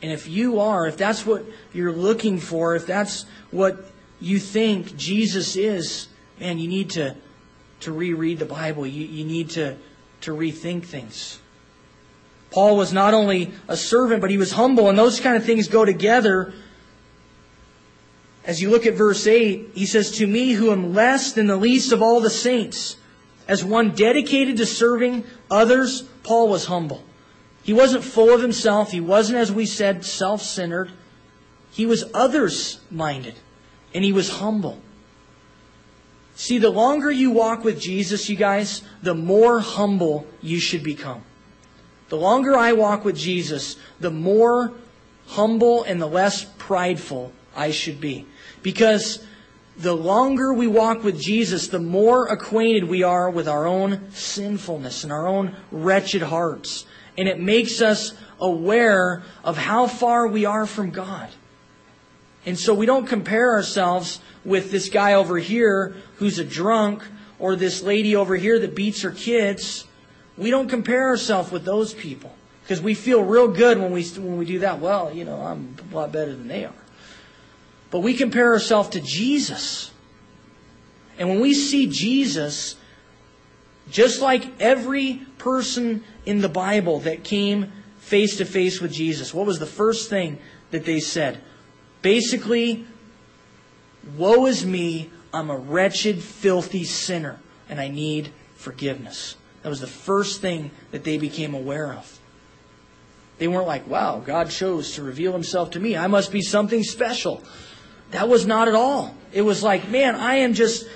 [0.00, 3.84] And if you are, if that's what you're looking for, if that's what
[4.20, 6.08] you think Jesus is,
[6.38, 7.16] man, you need to,
[7.80, 8.86] to reread the Bible.
[8.86, 9.76] You, you need to,
[10.22, 11.40] to rethink things.
[12.50, 15.68] Paul was not only a servant, but he was humble, and those kind of things
[15.68, 16.54] go together.
[18.44, 21.56] As you look at verse 8, he says, To me, who am less than the
[21.56, 22.96] least of all the saints,
[23.46, 27.04] as one dedicated to serving others, Paul was humble.
[27.68, 28.92] He wasn't full of himself.
[28.92, 30.90] He wasn't, as we said, self centered.
[31.70, 33.34] He was others minded
[33.92, 34.80] and he was humble.
[36.34, 41.20] See, the longer you walk with Jesus, you guys, the more humble you should become.
[42.08, 44.72] The longer I walk with Jesus, the more
[45.26, 48.24] humble and the less prideful I should be.
[48.62, 49.22] Because
[49.76, 55.04] the longer we walk with Jesus, the more acquainted we are with our own sinfulness
[55.04, 56.86] and our own wretched hearts.
[57.18, 61.28] And it makes us aware of how far we are from God.
[62.46, 67.02] And so we don't compare ourselves with this guy over here who's a drunk
[67.38, 69.84] or this lady over here that beats her kids.
[70.38, 74.38] We don't compare ourselves with those people because we feel real good when we, when
[74.38, 74.78] we do that.
[74.78, 76.72] Well, you know, I'm a lot better than they are.
[77.90, 79.90] But we compare ourselves to Jesus.
[81.18, 82.76] And when we see Jesus,
[83.90, 89.46] just like every person in the Bible that came face to face with Jesus, what
[89.46, 90.38] was the first thing
[90.72, 91.40] that they said?
[92.02, 92.84] Basically,
[94.14, 99.36] woe is me, I'm a wretched, filthy sinner, and I need forgiveness.
[99.62, 102.20] That was the first thing that they became aware of.
[103.38, 105.96] They weren't like, wow, God chose to reveal himself to me.
[105.96, 107.42] I must be something special.
[108.10, 109.14] That was not at all.
[109.32, 110.86] It was like, man, I am just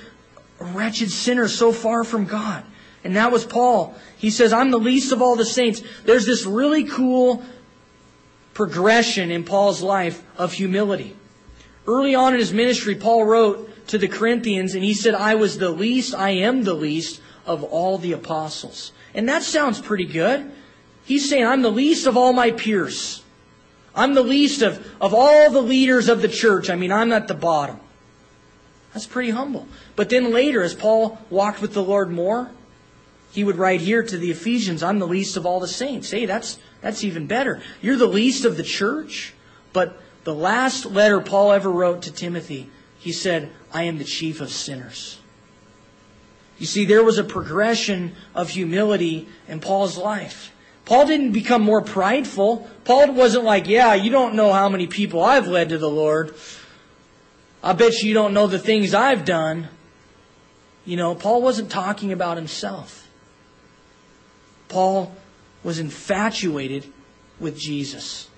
[0.61, 2.65] a wretched sinner so far from God.
[3.05, 3.95] And that was Paul.
[4.17, 5.83] He says, I'm the least of all the saints.
[6.05, 7.43] There's this really cool
[8.55, 11.17] progression in Paul's life of humility.
[11.87, 15.59] Early on in his ministry, Paul wrote to the Corinthians and he said, I was
[15.59, 18.93] the least, I am the least of all the apostles.
[19.15, 20.53] And that sounds pretty good.
[21.05, 23.25] He's saying, I'm the least of all my peers.
[23.95, 26.71] I'm the least of, of all the leaders of the church.
[26.71, 27.81] I mean, I'm at the bottom.
[28.95, 29.67] That's pretty humble.
[29.97, 32.51] But then later, as Paul walked with the Lord more,
[33.33, 36.11] he would write here to the Ephesians, I'm the least of all the saints.
[36.11, 37.63] Hey, that's, that's even better.
[37.81, 39.33] You're the least of the church.
[39.73, 42.69] But the last letter Paul ever wrote to Timothy,
[42.99, 45.19] he said, I am the chief of sinners.
[46.59, 50.53] You see, there was a progression of humility in Paul's life.
[50.85, 52.69] Paul didn't become more prideful.
[52.85, 56.35] Paul wasn't like, yeah, you don't know how many people I've led to the Lord.
[57.63, 59.69] I bet you don't know the things I've done.
[60.85, 63.02] You know, Paul wasn't talking about himself.
[64.73, 65.15] Paul
[65.63, 66.91] was infatuated
[67.39, 68.29] with Jesus.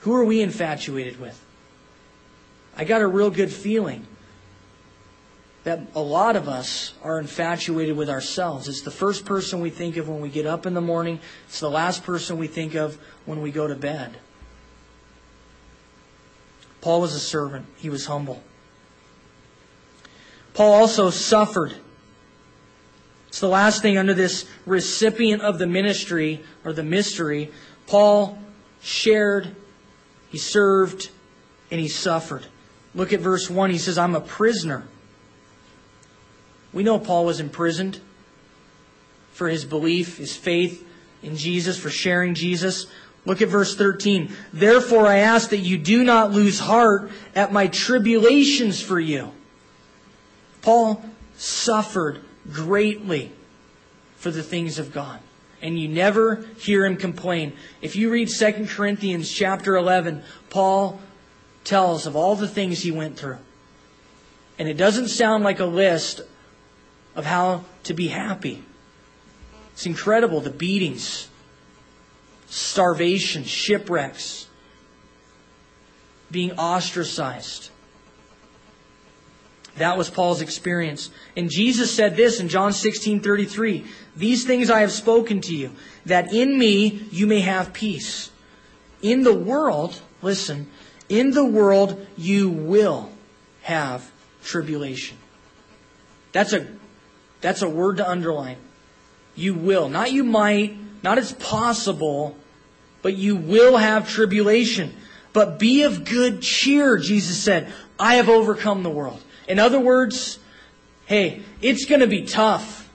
[0.00, 1.40] Who are we infatuated with?
[2.76, 4.06] I got a real good feeling
[5.62, 8.66] that a lot of us are infatuated with ourselves.
[8.66, 11.60] It's the first person we think of when we get up in the morning, it's
[11.60, 14.16] the last person we think of when we go to bed.
[16.80, 18.42] Paul was a servant, he was humble.
[20.54, 21.72] Paul also suffered.
[23.34, 27.50] It's the last thing under this recipient of the ministry or the mystery.
[27.88, 28.38] Paul
[28.80, 29.56] shared,
[30.30, 31.10] he served,
[31.68, 32.46] and he suffered.
[32.94, 33.70] Look at verse 1.
[33.70, 34.84] He says, I'm a prisoner
[36.74, 38.00] we know Paul was imprisoned
[39.32, 40.86] for his belief, his faith
[41.22, 42.88] in Jesus, for sharing Jesus.
[43.24, 44.34] Look at verse 13.
[44.52, 49.32] Therefore I ask that you do not lose heart at my tribulations for you.
[50.62, 51.02] Paul
[51.36, 53.32] suffered greatly
[54.16, 55.20] for the things of God.
[55.62, 57.54] And you never hear him complain.
[57.80, 61.00] If you read 2 Corinthians chapter 11, Paul
[61.64, 63.38] tells of all the things he went through.
[64.58, 66.20] And it doesn't sound like a list
[67.16, 68.62] of how to be happy.
[69.72, 71.28] It's incredible the beatings,
[72.48, 74.46] starvation, shipwrecks,
[76.30, 77.70] being ostracized.
[79.76, 81.10] That was Paul's experience.
[81.36, 83.84] And Jesus said this in John 16 33
[84.16, 85.72] These things I have spoken to you,
[86.06, 88.30] that in me you may have peace.
[89.02, 90.70] In the world, listen,
[91.08, 93.10] in the world you will
[93.62, 94.10] have
[94.42, 95.18] tribulation.
[96.32, 96.66] That's a
[97.40, 98.56] that's a word to underline.
[99.34, 99.88] You will.
[99.88, 102.36] Not you might, not it's possible,
[103.02, 104.94] but you will have tribulation.
[105.32, 107.72] But be of good cheer, Jesus said.
[107.98, 109.20] I have overcome the world.
[109.48, 110.38] In other words,
[111.06, 112.90] hey, it's going to be tough.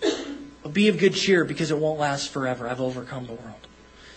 [0.00, 2.68] But be of good cheer because it won't last forever.
[2.68, 3.66] I've overcome the world.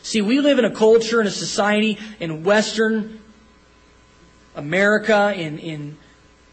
[0.04, 3.19] See, we live in a culture and a society in Western
[4.56, 5.97] America in, in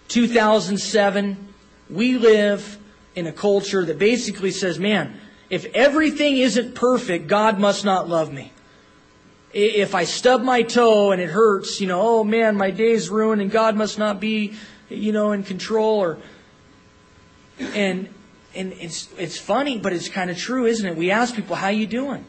[0.08, 1.48] 2007
[1.90, 2.78] we live
[3.14, 5.18] in a culture that basically says, man,
[5.50, 8.52] if everything isn't perfect, God must not love me.
[9.52, 13.40] If I stub my toe and it hurts, you know, oh man, my day's ruined
[13.40, 14.54] and God must not be,
[14.88, 16.18] you know, in control or
[17.58, 18.08] and
[18.54, 20.96] and it's it's funny, but it's kind of true, isn't it?
[20.96, 22.24] We ask people, "How you doing?"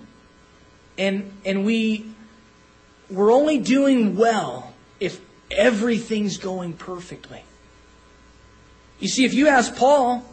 [0.98, 2.06] And and we
[3.10, 5.20] we're only doing well if
[5.52, 7.44] everything's going perfectly.
[9.00, 10.24] You see, if you ask Paul,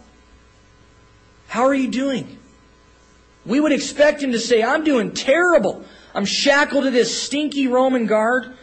[1.49, 2.39] how are you doing?
[3.45, 5.85] We would expect him to say, I'm doing terrible.
[6.17, 8.55] I'm shackled to this stinky Roman guard.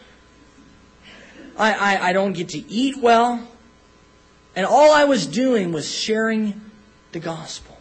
[1.56, 3.48] I, I, I don't get to eat well.
[4.56, 6.60] And all I was doing was sharing
[7.12, 7.78] the gospel.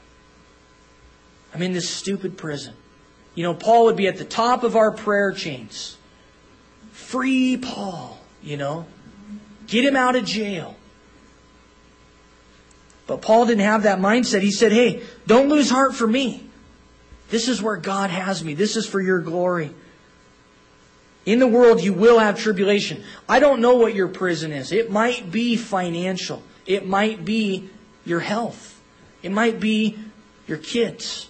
[1.55, 2.75] I'm in this stupid prison.
[3.33, 5.97] You know, Paul would be at the top of our prayer chains.
[6.91, 8.85] Free Paul, you know.
[9.65, 10.75] Get him out of jail.
[13.07, 14.41] But Paul didn't have that mindset.
[14.41, 16.47] He said, hey, don't lose heart for me.
[17.33, 18.53] This is where God has me.
[18.53, 19.73] This is for your glory.
[21.25, 23.03] In the world, you will have tribulation.
[23.27, 24.71] I don't know what your prison is.
[24.71, 26.43] It might be financial.
[26.67, 27.71] It might be
[28.05, 28.79] your health.
[29.23, 29.97] It might be
[30.45, 31.27] your kids.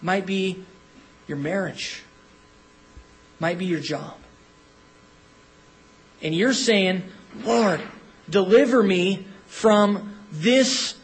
[0.00, 0.64] It might be
[1.28, 2.02] your marriage.
[3.36, 4.16] It might be your job.
[6.22, 7.04] And you're saying,
[7.44, 7.80] Lord,
[8.28, 10.96] deliver me from this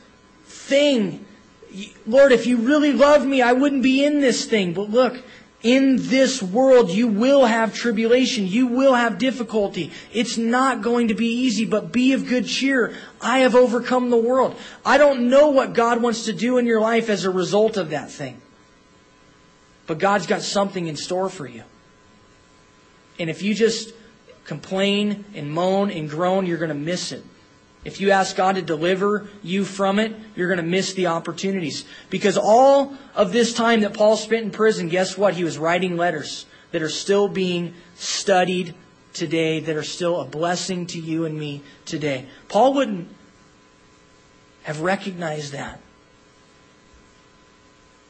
[0.47, 1.27] thing.
[2.07, 4.73] Lord, if you really loved me, I wouldn't be in this thing.
[4.73, 5.23] But look,
[5.63, 8.47] in this world, you will have tribulation.
[8.47, 9.93] You will have difficulty.
[10.13, 12.95] It's not going to be easy, but be of good cheer.
[13.21, 14.57] I have overcome the world.
[14.85, 17.91] I don't know what God wants to do in your life as a result of
[17.91, 18.41] that thing.
[19.87, 21.65] But God's got something in store for you.
[23.19, 23.93] And if you just
[24.45, 27.23] complain and moan and groan, you're going to miss it.
[27.83, 31.87] If you ask God to deliver you from it, you're going to miss the opportunities.
[32.11, 35.35] Because all of this time that Paul spent in prison, guess what?
[35.35, 38.75] He was writing letters that are still being studied
[39.15, 42.27] today, that are still a blessing to you and me today.
[42.49, 43.09] Paul wouldn't
[44.65, 45.81] have recognized that.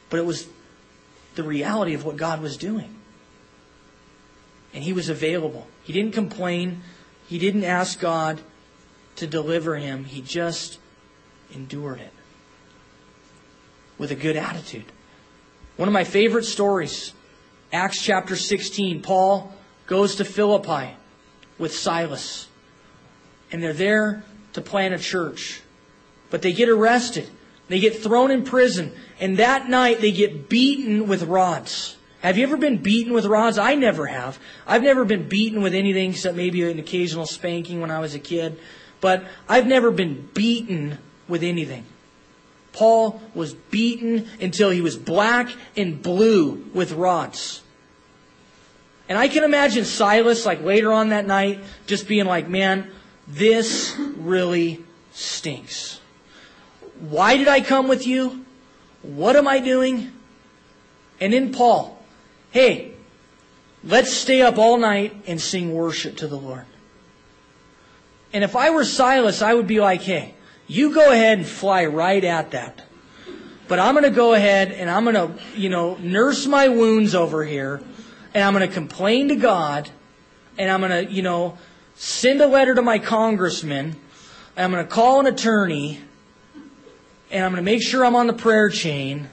[0.09, 0.47] But it was
[1.35, 2.93] the reality of what God was doing.
[4.73, 5.67] And he was available.
[5.83, 6.81] He didn't complain.
[7.27, 8.41] He didn't ask God
[9.21, 10.03] to deliver him.
[10.03, 10.79] He just
[11.53, 12.11] endured it
[13.99, 14.85] with a good attitude.
[15.77, 17.13] One of my favorite stories,
[17.71, 19.03] Acts chapter 16.
[19.03, 19.53] Paul
[19.85, 20.95] goes to Philippi
[21.59, 22.47] with Silas.
[23.51, 25.61] And they're there to plant a church.
[26.31, 27.29] But they get arrested.
[27.67, 28.91] They get thrown in prison.
[29.19, 31.95] And that night they get beaten with rods.
[32.21, 33.59] Have you ever been beaten with rods?
[33.59, 34.39] I never have.
[34.65, 38.19] I've never been beaten with anything except maybe an occasional spanking when I was a
[38.19, 38.57] kid.
[39.01, 41.85] But I've never been beaten with anything.
[42.71, 47.61] Paul was beaten until he was black and blue with rods.
[49.09, 52.89] And I can imagine Silas, like later on that night, just being like, man,
[53.27, 55.99] this really stinks.
[56.99, 58.45] Why did I come with you?
[59.01, 60.13] What am I doing?
[61.19, 62.01] And then Paul,
[62.51, 62.93] hey,
[63.83, 66.65] let's stay up all night and sing worship to the Lord.
[68.33, 70.35] And if I were Silas, I would be like, hey,
[70.67, 72.81] you go ahead and fly right at that.
[73.67, 77.15] But I'm going to go ahead and I'm going to, you know, nurse my wounds
[77.15, 77.81] over here
[78.33, 79.89] and I'm going to complain to God
[80.57, 81.57] and I'm going to, you know,
[81.95, 83.95] send a letter to my congressman
[84.55, 85.99] and I'm going to call an attorney
[87.31, 89.29] and I'm going to make sure I'm on the prayer chain.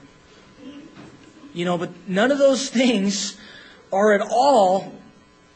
[1.53, 3.37] You know, but none of those things
[3.91, 4.93] are at all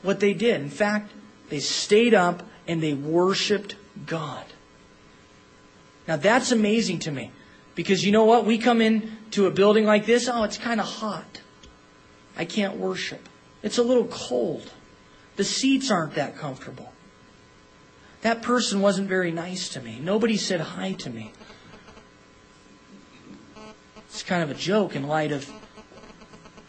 [0.01, 0.59] what they did.
[0.61, 1.11] In fact,
[1.49, 4.45] they stayed up and they worshiped God.
[6.07, 7.31] Now that's amazing to me.
[7.75, 8.45] Because you know what?
[8.45, 11.41] We come into a building like this, oh, it's kind of hot.
[12.37, 13.27] I can't worship.
[13.61, 14.69] It's a little cold.
[15.35, 16.91] The seats aren't that comfortable.
[18.21, 19.99] That person wasn't very nice to me.
[19.99, 21.31] Nobody said hi to me.
[24.05, 25.49] It's kind of a joke in light of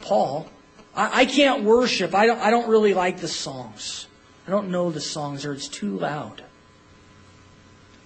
[0.00, 0.48] Paul.
[0.96, 2.14] I, I can't worship.
[2.14, 4.06] I don't, I don't really like the songs.
[4.46, 6.42] I don't know the songs or it's too loud.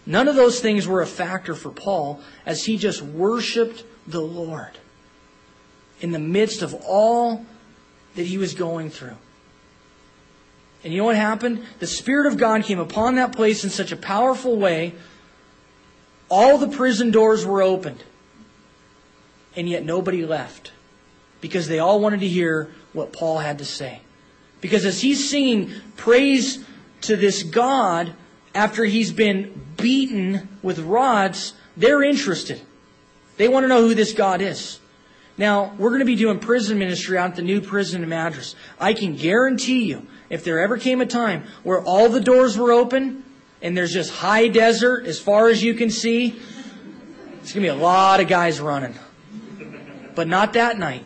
[0.07, 4.79] None of those things were a factor for Paul as he just worshiped the Lord
[6.01, 7.45] in the midst of all
[8.15, 9.17] that he was going through.
[10.85, 11.65] And you know what happened?
[11.81, 14.95] The Spirit of God came upon that place in such a powerful way.
[16.31, 18.03] All the prison doors were opened.
[19.57, 20.73] And yet nobody left.
[21.41, 24.01] Because they all wanted to hear what Paul had to say.
[24.61, 26.65] Because as he's singing praise
[27.03, 28.15] to this God
[28.55, 32.61] after he's been beaten with rods, they're interested.
[33.37, 34.81] They want to know who this God is.
[35.37, 38.57] Now, we're going to be doing prison ministry out at the new prison in Madras.
[38.81, 42.73] I can guarantee you, if there ever came a time where all the doors were
[42.73, 43.23] open
[43.63, 47.69] and there's just high desert as far as you can see, there's going to be
[47.69, 48.95] a lot of guys running.
[50.17, 51.05] But not that night.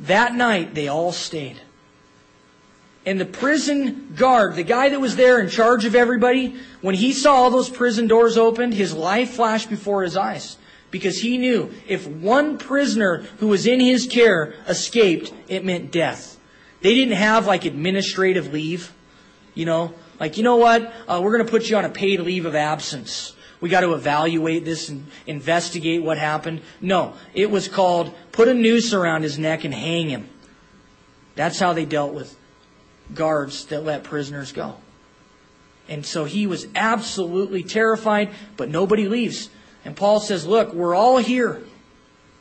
[0.00, 1.58] That night, they all stayed.
[3.06, 7.12] And the prison guard, the guy that was there in charge of everybody, when he
[7.12, 10.56] saw all those prison doors opened, his life flashed before his eyes.
[10.90, 16.38] Because he knew if one prisoner who was in his care escaped, it meant death.
[16.80, 18.92] They didn't have like administrative leave.
[19.54, 20.92] You know, like, you know what?
[21.06, 23.34] Uh, we're going to put you on a paid leave of absence.
[23.60, 26.62] We got to evaluate this and investigate what happened.
[26.80, 30.28] No, it was called put a noose around his neck and hang him.
[31.34, 32.36] That's how they dealt with
[33.14, 34.76] guards that let prisoners go.
[35.88, 39.48] And so he was absolutely terrified, but nobody leaves.
[39.84, 41.62] And Paul says, Look, we're all here.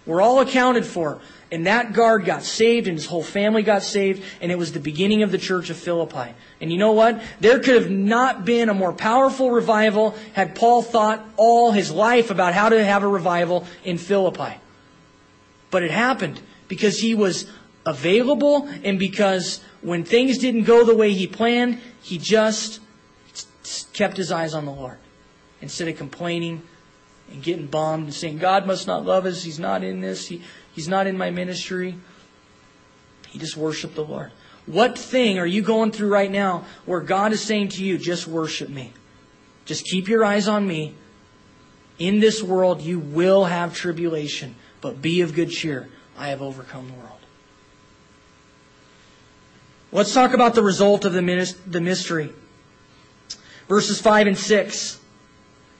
[0.05, 1.19] We're all accounted for.
[1.51, 4.81] And that guard got saved, and his whole family got saved, and it was the
[4.81, 6.33] beginning of the church of Philippi.
[6.59, 7.21] And you know what?
[7.39, 12.31] There could have not been a more powerful revival had Paul thought all his life
[12.31, 14.55] about how to have a revival in Philippi.
[15.71, 17.45] But it happened because he was
[17.85, 22.81] available and because when things didn't go the way he planned, he just
[23.93, 24.97] kept his eyes on the Lord.
[25.61, 26.61] instead of complaining
[27.31, 29.43] and getting bummed and saying, God must not love us.
[29.43, 30.27] He's not in this.
[30.27, 30.41] He,
[30.73, 31.95] he's not in my ministry.
[33.29, 34.33] He just worshiped the Lord.
[34.65, 38.27] What thing are you going through right now where God is saying to you, just
[38.27, 38.91] worship me?
[39.63, 40.95] Just keep your eyes on me.
[41.97, 45.87] In this world, you will have tribulation, but be of good cheer.
[46.17, 47.16] I have overcome the world.
[49.91, 52.33] Let's talk about the result of the, mystery.
[53.69, 54.99] Verses 5 and 6.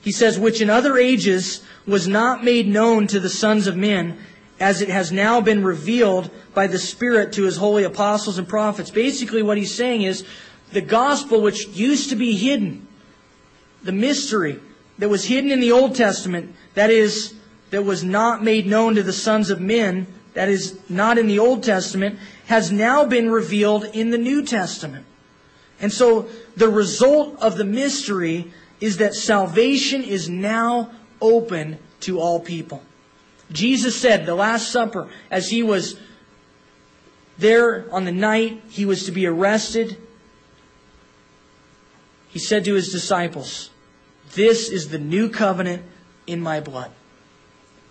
[0.02, 4.18] He says, which in other ages was not made known to the sons of men,
[4.60, 8.90] as it has now been revealed by the Spirit to his holy apostles and prophets.
[8.90, 10.26] Basically, what he's saying is
[10.72, 12.88] the gospel, which used to be hidden,
[13.84, 14.60] the mystery
[14.98, 17.34] that was hidden in the Old Testament, that is,
[17.72, 20.08] that was not made known to the sons of men,
[20.38, 25.04] that is, not in the Old Testament, has now been revealed in the New Testament.
[25.80, 32.40] And so the result of the mystery is that salvation is now open to all
[32.40, 32.84] people.
[33.52, 36.00] Jesus said, the Last Supper, as he was
[37.40, 39.98] there on the night he was to be arrested,
[42.30, 43.72] he said to his disciples,
[44.36, 45.82] This is the new covenant
[46.28, 46.92] in my blood.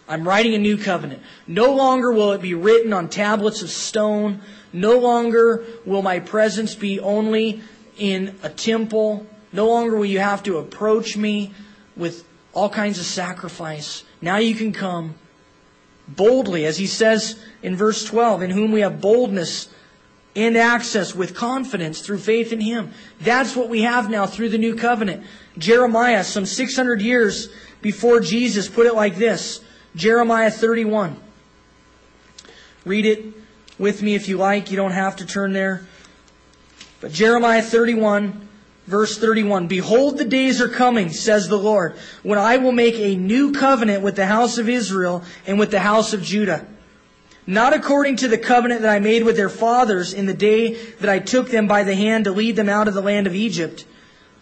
[0.08, 1.22] I'm writing a new covenant.
[1.46, 4.40] No longer will it be written on tablets of stone.
[4.72, 7.60] No longer will my presence be only
[7.98, 9.26] in a temple.
[9.52, 11.52] No longer will you have to approach me
[11.96, 14.04] with all kinds of sacrifice.
[14.20, 15.14] Now you can come
[16.08, 19.68] boldly, as he says in verse 12, in whom we have boldness
[20.36, 22.92] and access with confidence through faith in him.
[23.20, 25.24] That's what we have now through the new covenant.
[25.58, 27.48] Jeremiah, some 600 years
[27.80, 29.60] before Jesus, put it like this
[29.96, 31.16] Jeremiah 31.
[32.84, 33.24] Read it
[33.78, 34.70] with me if you like.
[34.70, 35.86] You don't have to turn there.
[37.00, 38.46] But Jeremiah 31,
[38.86, 43.16] verse 31 Behold, the days are coming, says the Lord, when I will make a
[43.16, 46.66] new covenant with the house of Israel and with the house of Judah.
[47.46, 51.08] Not according to the covenant that I made with their fathers in the day that
[51.08, 53.86] I took them by the hand to lead them out of the land of Egypt,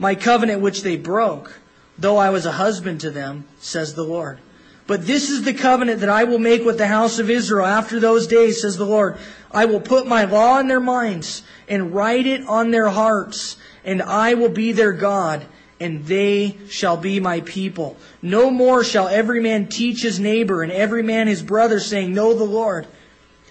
[0.00, 1.60] my covenant which they broke,
[1.96, 4.40] though I was a husband to them, says the Lord.
[4.86, 7.98] But this is the covenant that I will make with the house of Israel after
[7.98, 9.16] those days, says the Lord.
[9.50, 14.02] I will put my law in their minds and write it on their hearts, and
[14.02, 15.46] I will be their God,
[15.80, 17.96] and they shall be my people.
[18.20, 22.34] No more shall every man teach his neighbor and every man his brother, saying, Know
[22.34, 22.86] the Lord.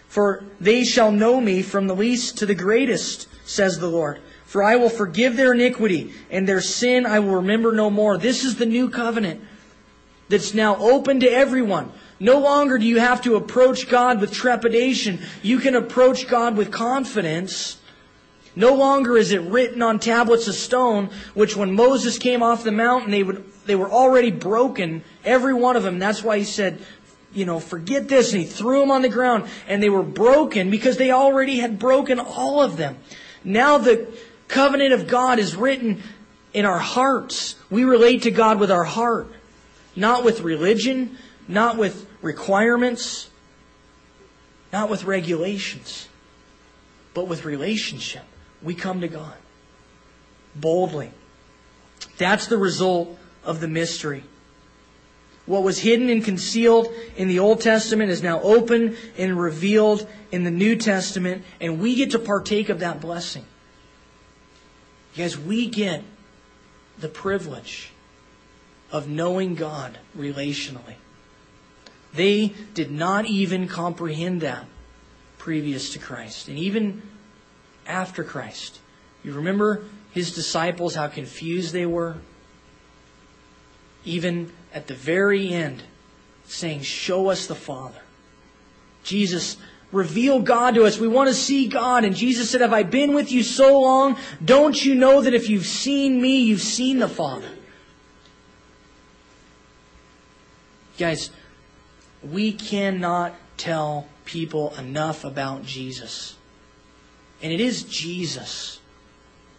[0.07, 4.19] For they shall know me from the least to the greatest, says the Lord.
[4.45, 8.19] For I will forgive their iniquity, and their sin I will remember no more.
[8.19, 9.41] This is the new covenant
[10.29, 11.91] that's now open to everyone.
[12.19, 15.19] No longer do you have to approach God with trepidation.
[15.41, 17.77] You can approach God with confidence.
[18.55, 22.71] No longer is it written on tablets of stone, which when Moses came off the
[22.71, 25.99] mountain, they would, they were already broken, every one of them.
[25.99, 26.79] That's why he said,
[27.33, 28.31] you know, forget this.
[28.31, 31.79] And he threw them on the ground and they were broken because they already had
[31.79, 32.97] broken all of them.
[33.43, 34.07] Now the
[34.47, 36.03] covenant of God is written
[36.53, 37.55] in our hearts.
[37.69, 39.31] We relate to God with our heart.
[39.95, 41.17] Not with religion,
[41.47, 43.29] not with requirements,
[44.71, 46.07] not with regulations,
[47.13, 48.23] but with relationship.
[48.61, 49.35] We come to God
[50.55, 51.11] boldly.
[52.17, 54.23] That's the result of the mystery.
[55.45, 56.87] What was hidden and concealed
[57.17, 61.95] in the Old Testament is now open and revealed in the New Testament, and we
[61.95, 63.45] get to partake of that blessing.
[65.17, 66.03] Guys, we get
[66.97, 67.92] the privilege
[68.93, 70.95] of knowing God relationally.
[72.13, 74.65] They did not even comprehend that
[75.37, 76.47] previous to Christ.
[76.47, 77.01] And even
[77.87, 78.79] after Christ.
[79.23, 82.17] You remember his disciples, how confused they were?
[84.05, 85.83] Even at the very end,
[86.45, 88.01] saying, Show us the Father.
[89.03, 89.57] Jesus,
[89.91, 90.97] reveal God to us.
[90.97, 92.03] We want to see God.
[92.03, 94.17] And Jesus said, Have I been with you so long?
[94.43, 97.49] Don't you know that if you've seen me, you've seen the Father?
[100.97, 101.31] Guys,
[102.23, 106.35] we cannot tell people enough about Jesus.
[107.41, 108.79] And it is Jesus.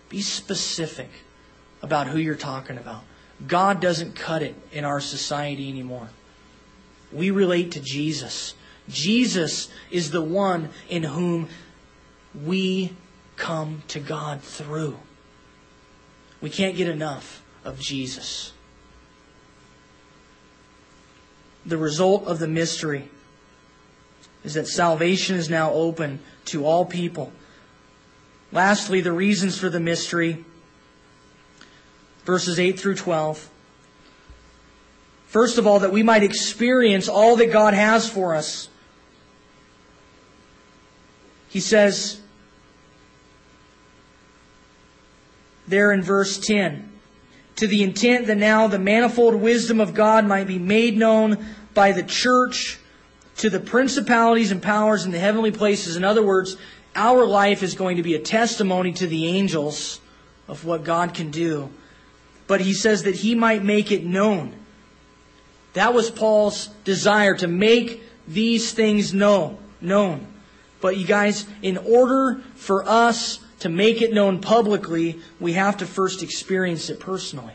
[0.09, 1.11] Be specific
[1.83, 3.03] about who you're talking about.
[3.47, 6.09] God doesn't cut it in our society anymore.
[7.13, 8.55] We relate to Jesus.
[8.89, 11.49] Jesus is the one in whom
[12.45, 12.97] we
[13.37, 14.99] come to God through.
[16.41, 18.54] We can't get enough of Jesus
[21.67, 23.09] the result of the mystery
[24.45, 27.33] is that salvation is now open to all people.
[28.53, 30.45] Lastly, the reasons for the mystery,
[32.25, 33.51] verses 8 through 12.
[35.27, 38.69] First of all, that we might experience all that God has for us.
[41.49, 42.21] He says
[45.67, 46.94] there in verse 10
[47.57, 51.93] to the intent that now the manifold wisdom of God might be made known by
[51.93, 52.79] the church
[53.37, 55.97] to the principalities and powers in the heavenly places.
[55.97, 56.57] In other words,
[56.95, 60.01] our life is going to be a testimony to the angels
[60.49, 61.71] of what God can do.
[62.47, 64.55] But he says that he might make it known.
[65.73, 70.27] That was Paul's desire to make these things known, known.
[70.81, 75.87] But you guys, in order for us to make it known publicly, we have to
[75.87, 77.55] first experience it personally.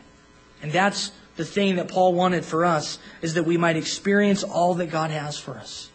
[0.62, 4.74] And that's the thing that Paul wanted for us, is that we might experience all
[4.74, 5.90] that God has for us.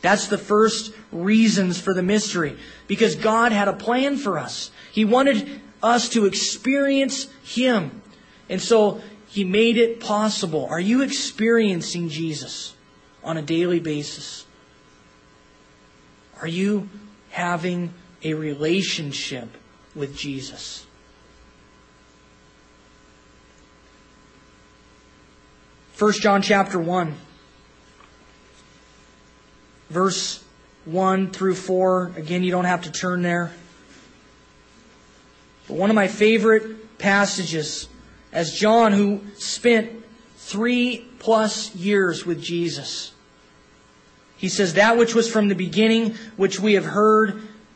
[0.00, 2.56] That's the first reasons for the mystery.
[2.86, 4.70] Because God had a plan for us.
[4.92, 8.02] He wanted us to experience Him.
[8.48, 10.66] And so He made it possible.
[10.70, 12.74] Are you experiencing Jesus
[13.24, 14.46] on a daily basis?
[16.40, 16.88] Are you
[17.30, 17.92] having
[18.22, 19.48] a relationship
[19.94, 20.86] with Jesus.
[25.92, 27.14] First John chapter 1
[29.90, 30.44] verse
[30.84, 33.52] 1 through 4 again you don't have to turn there
[35.66, 37.88] but one of my favorite passages
[38.32, 40.04] as John who spent
[40.36, 43.12] 3 plus years with Jesus
[44.36, 47.42] he says that which was from the beginning which we have heard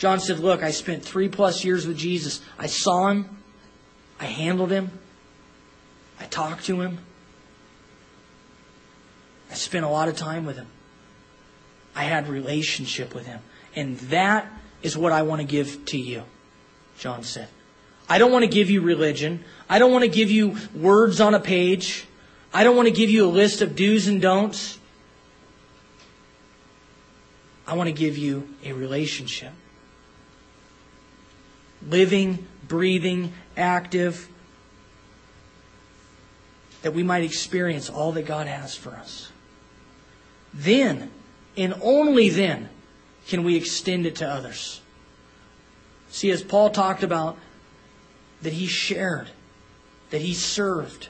[0.00, 2.40] John said, Look, I spent three plus years with Jesus.
[2.58, 3.36] I saw him.
[4.18, 4.98] I handled him.
[6.18, 7.00] I talked to him.
[9.50, 10.68] I spent a lot of time with him.
[11.94, 13.40] I had relationship with him.
[13.76, 14.46] And that
[14.82, 16.22] is what I want to give to you,
[16.98, 17.48] John said.
[18.08, 19.44] I don't want to give you religion.
[19.68, 22.06] I don't want to give you words on a page.
[22.54, 24.78] I don't want to give you a list of do's and don'ts.
[27.66, 29.52] I want to give you a relationship
[31.86, 34.28] living, breathing, active,
[36.82, 39.30] that we might experience all that God has for us.
[40.52, 41.10] Then,
[41.56, 42.68] and only then,
[43.28, 44.80] can we extend it to others.
[46.10, 47.38] See, as Paul talked about,
[48.42, 49.30] that he shared,
[50.10, 51.08] that he served,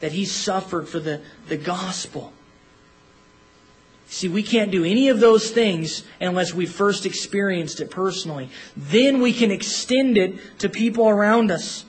[0.00, 2.32] that he suffered for the, the gospel.
[4.08, 8.50] See, we can't do any of those things unless we first experienced it personally.
[8.76, 11.84] Then we can extend it to people around us.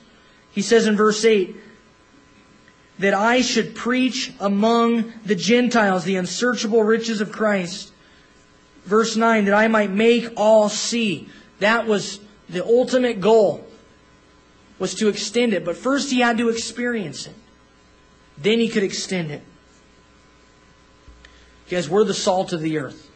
[0.50, 1.56] He says in verse 8,
[2.98, 7.92] that I should preach among the Gentiles the unsearchable riches of Christ.
[8.84, 11.28] Verse 9, that I might make all see.
[11.60, 13.64] That was the ultimate goal,
[14.78, 15.64] was to extend it.
[15.64, 17.34] But first he had to experience it.
[18.36, 19.42] Then he could extend it.
[21.68, 23.10] Guys, we're the salt of the earth.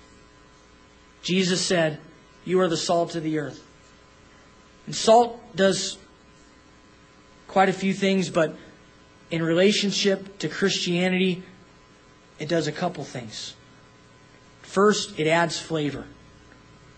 [1.22, 1.98] Jesus said,
[2.44, 3.64] You are the salt of the earth.
[4.86, 5.96] And salt does
[7.48, 8.56] quite a few things, but
[9.30, 11.42] in relationship to Christianity,
[12.38, 13.54] it does a couple things.
[14.62, 16.04] First, it adds flavor.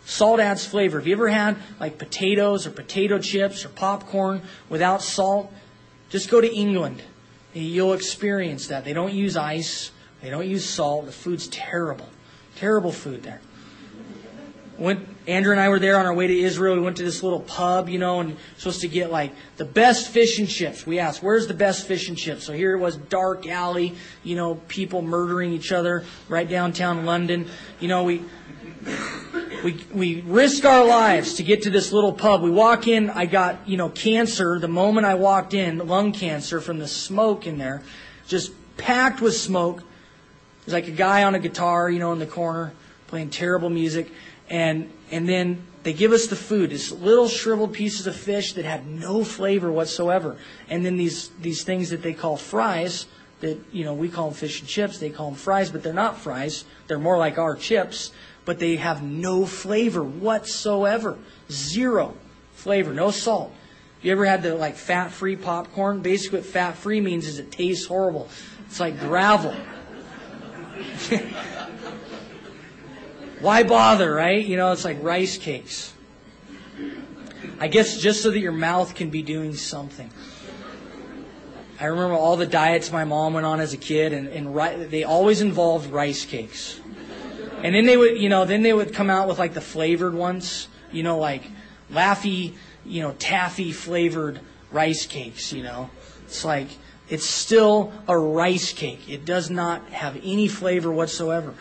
[0.06, 0.98] Salt adds flavor.
[0.98, 5.52] Have you ever had like potatoes or potato chips or popcorn without salt?
[6.10, 7.02] Just go to England.
[7.52, 8.84] You'll experience that.
[8.84, 9.90] They don't use ice.
[10.24, 11.04] They don't use salt.
[11.04, 12.08] The food's terrible.
[12.56, 13.42] Terrible food there.
[14.78, 16.76] Went, Andrew and I were there on our way to Israel.
[16.76, 20.08] We went to this little pub, you know, and supposed to get like the best
[20.08, 20.86] fish and chips.
[20.86, 22.44] We asked, where's the best fish and chips?
[22.44, 27.46] So here it was, dark alley, you know, people murdering each other right downtown London.
[27.78, 28.22] You know, we,
[29.62, 32.40] we, we risk our lives to get to this little pub.
[32.40, 36.62] We walk in, I got, you know, cancer the moment I walked in, lung cancer
[36.62, 37.82] from the smoke in there,
[38.26, 39.82] just packed with smoke.
[40.64, 42.72] There's like a guy on a guitar, you know, in the corner
[43.06, 44.10] playing terrible music.
[44.50, 48.64] And, and then they give us the food, these little shriveled pieces of fish that
[48.64, 50.36] have no flavor whatsoever.
[50.68, 53.06] And then these, these things that they call fries,
[53.40, 55.92] that, you know, we call them fish and chips, they call them fries, but they're
[55.92, 56.64] not fries.
[56.86, 58.12] They're more like our chips,
[58.44, 61.18] but they have no flavor whatsoever.
[61.50, 62.14] Zero
[62.54, 63.52] flavor, no salt.
[64.00, 66.00] You ever had the like fat-free popcorn?
[66.00, 68.28] Basically what fat-free means is it tastes horrible.
[68.66, 69.54] It's like gravel.
[73.40, 74.44] Why bother, right?
[74.44, 75.92] You know, it's like rice cakes.
[77.60, 80.10] I guess just so that your mouth can be doing something.
[81.80, 84.84] I remember all the diets my mom went on as a kid, and, and ri-
[84.84, 86.80] they always involved rice cakes.
[87.62, 90.14] And then they would, you know, then they would come out with like the flavored
[90.14, 91.42] ones, you know, like
[91.90, 92.54] Laffy,
[92.84, 95.90] you know, taffy flavored rice cakes, you know.
[96.26, 96.68] It's like,
[97.14, 99.08] it's still a rice cake.
[99.08, 101.54] It does not have any flavor whatsoever.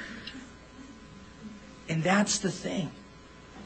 [1.88, 2.90] And that's the thing.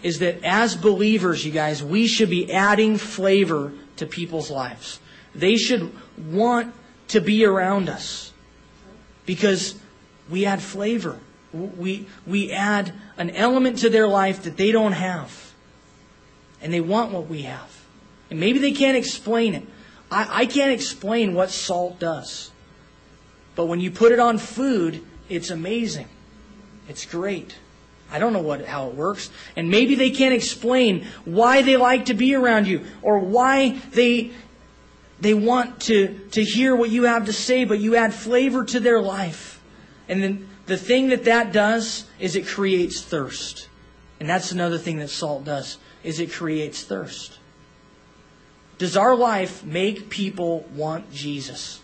[0.04, 5.00] Is that as believers, you guys, we should be adding flavor to people's lives.
[5.34, 5.94] They should
[6.30, 6.74] want
[7.08, 8.34] to be around us
[9.26, 9.76] because
[10.30, 11.20] we add flavor.
[11.54, 15.54] We, we add an element to their life that they don't have.
[16.62, 17.86] And they want what we have.
[18.30, 19.66] And maybe they can't explain it.
[20.12, 22.52] I, I can't explain what salt does.
[23.56, 26.08] But when you put it on food, it's amazing.
[26.88, 27.56] It's great.
[28.12, 29.30] I don't know what, how it works.
[29.56, 34.32] And maybe they can't explain why they like to be around you or why they,
[35.20, 38.80] they want to, to hear what you have to say, but you add flavor to
[38.80, 39.62] their life.
[40.08, 43.68] And then the thing that that does is it creates thirst.
[44.20, 47.37] And that's another thing that salt does, is it creates thirst.
[48.78, 51.82] Does our life make people want Jesus?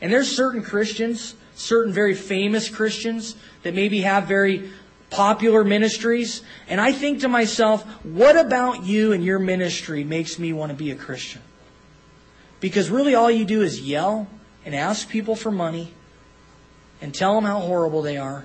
[0.00, 4.70] And there's certain Christians, certain very famous Christians that maybe have very
[5.10, 6.42] popular ministries.
[6.68, 10.76] And I think to myself, what about you and your ministry makes me want to
[10.76, 11.40] be a Christian?
[12.60, 14.26] Because really all you do is yell
[14.64, 15.92] and ask people for money
[17.00, 18.44] and tell them how horrible they are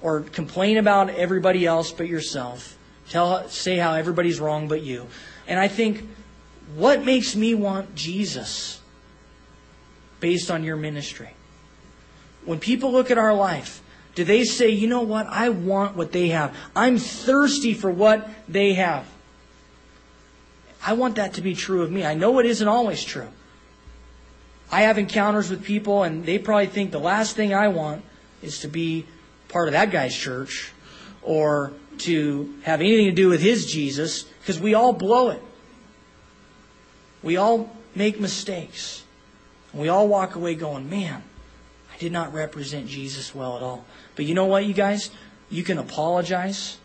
[0.00, 2.76] or complain about everybody else but yourself.
[3.10, 5.06] Tell, say how everybody's wrong but you.
[5.46, 6.08] And I think,
[6.74, 8.80] what makes me want Jesus
[10.20, 11.30] based on your ministry?
[12.44, 13.82] When people look at our life,
[14.14, 15.26] do they say, you know what?
[15.26, 16.56] I want what they have.
[16.74, 19.06] I'm thirsty for what they have.
[20.84, 22.04] I want that to be true of me.
[22.04, 23.28] I know it isn't always true.
[24.70, 28.04] I have encounters with people, and they probably think the last thing I want
[28.42, 29.06] is to be
[29.48, 30.72] part of that guy's church
[31.22, 35.42] or to have anything to do with his Jesus because we all blow it.
[37.26, 39.02] We all make mistakes.
[39.72, 41.24] And we all walk away going, man,
[41.92, 43.84] I did not represent Jesus well at all.
[44.14, 45.10] But you know what, you guys?
[45.50, 46.78] You can apologize.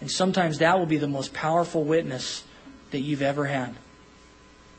[0.00, 2.42] And sometimes that will be the most powerful witness
[2.90, 3.74] that you've ever had.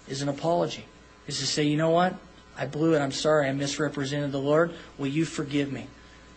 [0.07, 0.85] Is an apology.
[1.27, 2.15] Is to say, you know what?
[2.57, 2.99] I blew it.
[2.99, 3.47] I'm sorry.
[3.47, 4.73] I misrepresented the Lord.
[4.97, 5.85] Will you forgive me?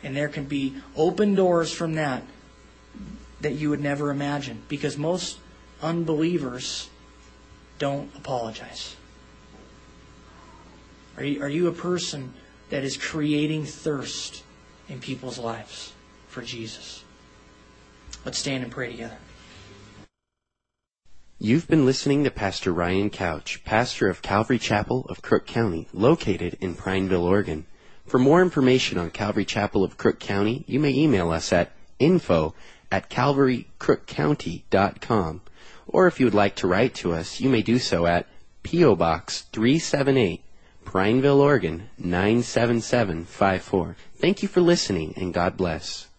[0.03, 2.25] And there can be open doors from that
[3.41, 4.65] that you would never imagine.
[4.69, 5.39] Because most
[5.81, 6.90] unbelievers
[7.81, 8.95] don't apologize.
[11.17, 12.33] Are you, are you a person
[12.69, 14.45] that is creating thirst
[14.89, 15.93] in people's lives
[16.29, 17.03] for Jesus?
[18.25, 19.17] Let's stand and pray together.
[21.39, 26.59] You've been listening to Pastor Ryan Couch, pastor of Calvary Chapel of Crook County, located
[26.61, 27.65] in Prineville, Oregon.
[28.05, 32.55] For more information on Calvary Chapel of Crook County, you may email us at info
[32.93, 35.41] at calvarycrookcounty.com.
[35.93, 38.27] Or if you would like to write to us, you may do so at
[38.63, 38.95] P.O.
[38.95, 40.43] Box 378,
[40.85, 43.97] Prineville, Oregon 97754.
[44.15, 46.10] Thank you for listening and God bless.